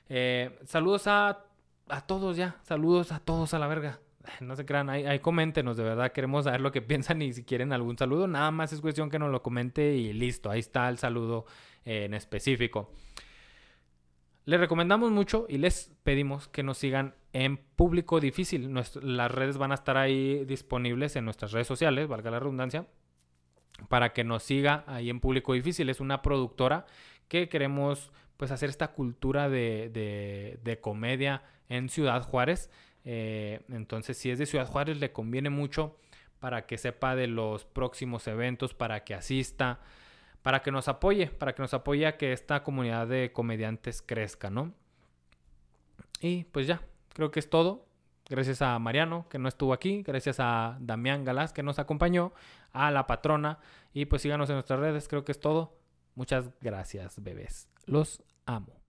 [0.07, 1.45] Eh, saludos a,
[1.89, 3.99] a todos ya, saludos a todos a la verga.
[4.41, 7.71] No se crean, ahí, coméntenos, de verdad queremos saber lo que piensan y si quieren
[7.73, 10.97] algún saludo, nada más es cuestión que nos lo comente y listo, ahí está el
[10.97, 11.45] saludo
[11.85, 12.91] eh, en específico.
[14.45, 18.71] Les recomendamos mucho y les pedimos que nos sigan en Público Difícil.
[18.71, 22.85] Nuestro- las redes van a estar ahí disponibles en nuestras redes sociales, valga la redundancia,
[23.89, 25.89] para que nos siga ahí en Público Difícil.
[25.89, 26.85] Es una productora
[27.27, 32.69] que queremos pues hacer esta cultura de- de comedia en Ciudad Juárez.
[33.03, 35.97] Eh, entonces, si es de Ciudad Juárez, le conviene mucho
[36.39, 39.79] para que sepa de los próximos eventos, para que asista,
[40.41, 44.49] para que nos apoye, para que nos apoye a que esta comunidad de comediantes crezca,
[44.49, 44.73] ¿no?
[46.21, 46.81] Y pues ya,
[47.13, 47.85] creo que es todo.
[48.27, 50.01] Gracias a Mariano, que no estuvo aquí.
[50.01, 52.33] Gracias a Damián Galás, que nos acompañó.
[52.73, 53.59] A la patrona.
[53.93, 55.07] Y pues síganos en nuestras redes.
[55.07, 55.77] Creo que es todo.
[56.15, 57.69] Muchas gracias, bebés.
[57.85, 58.84] Los amo.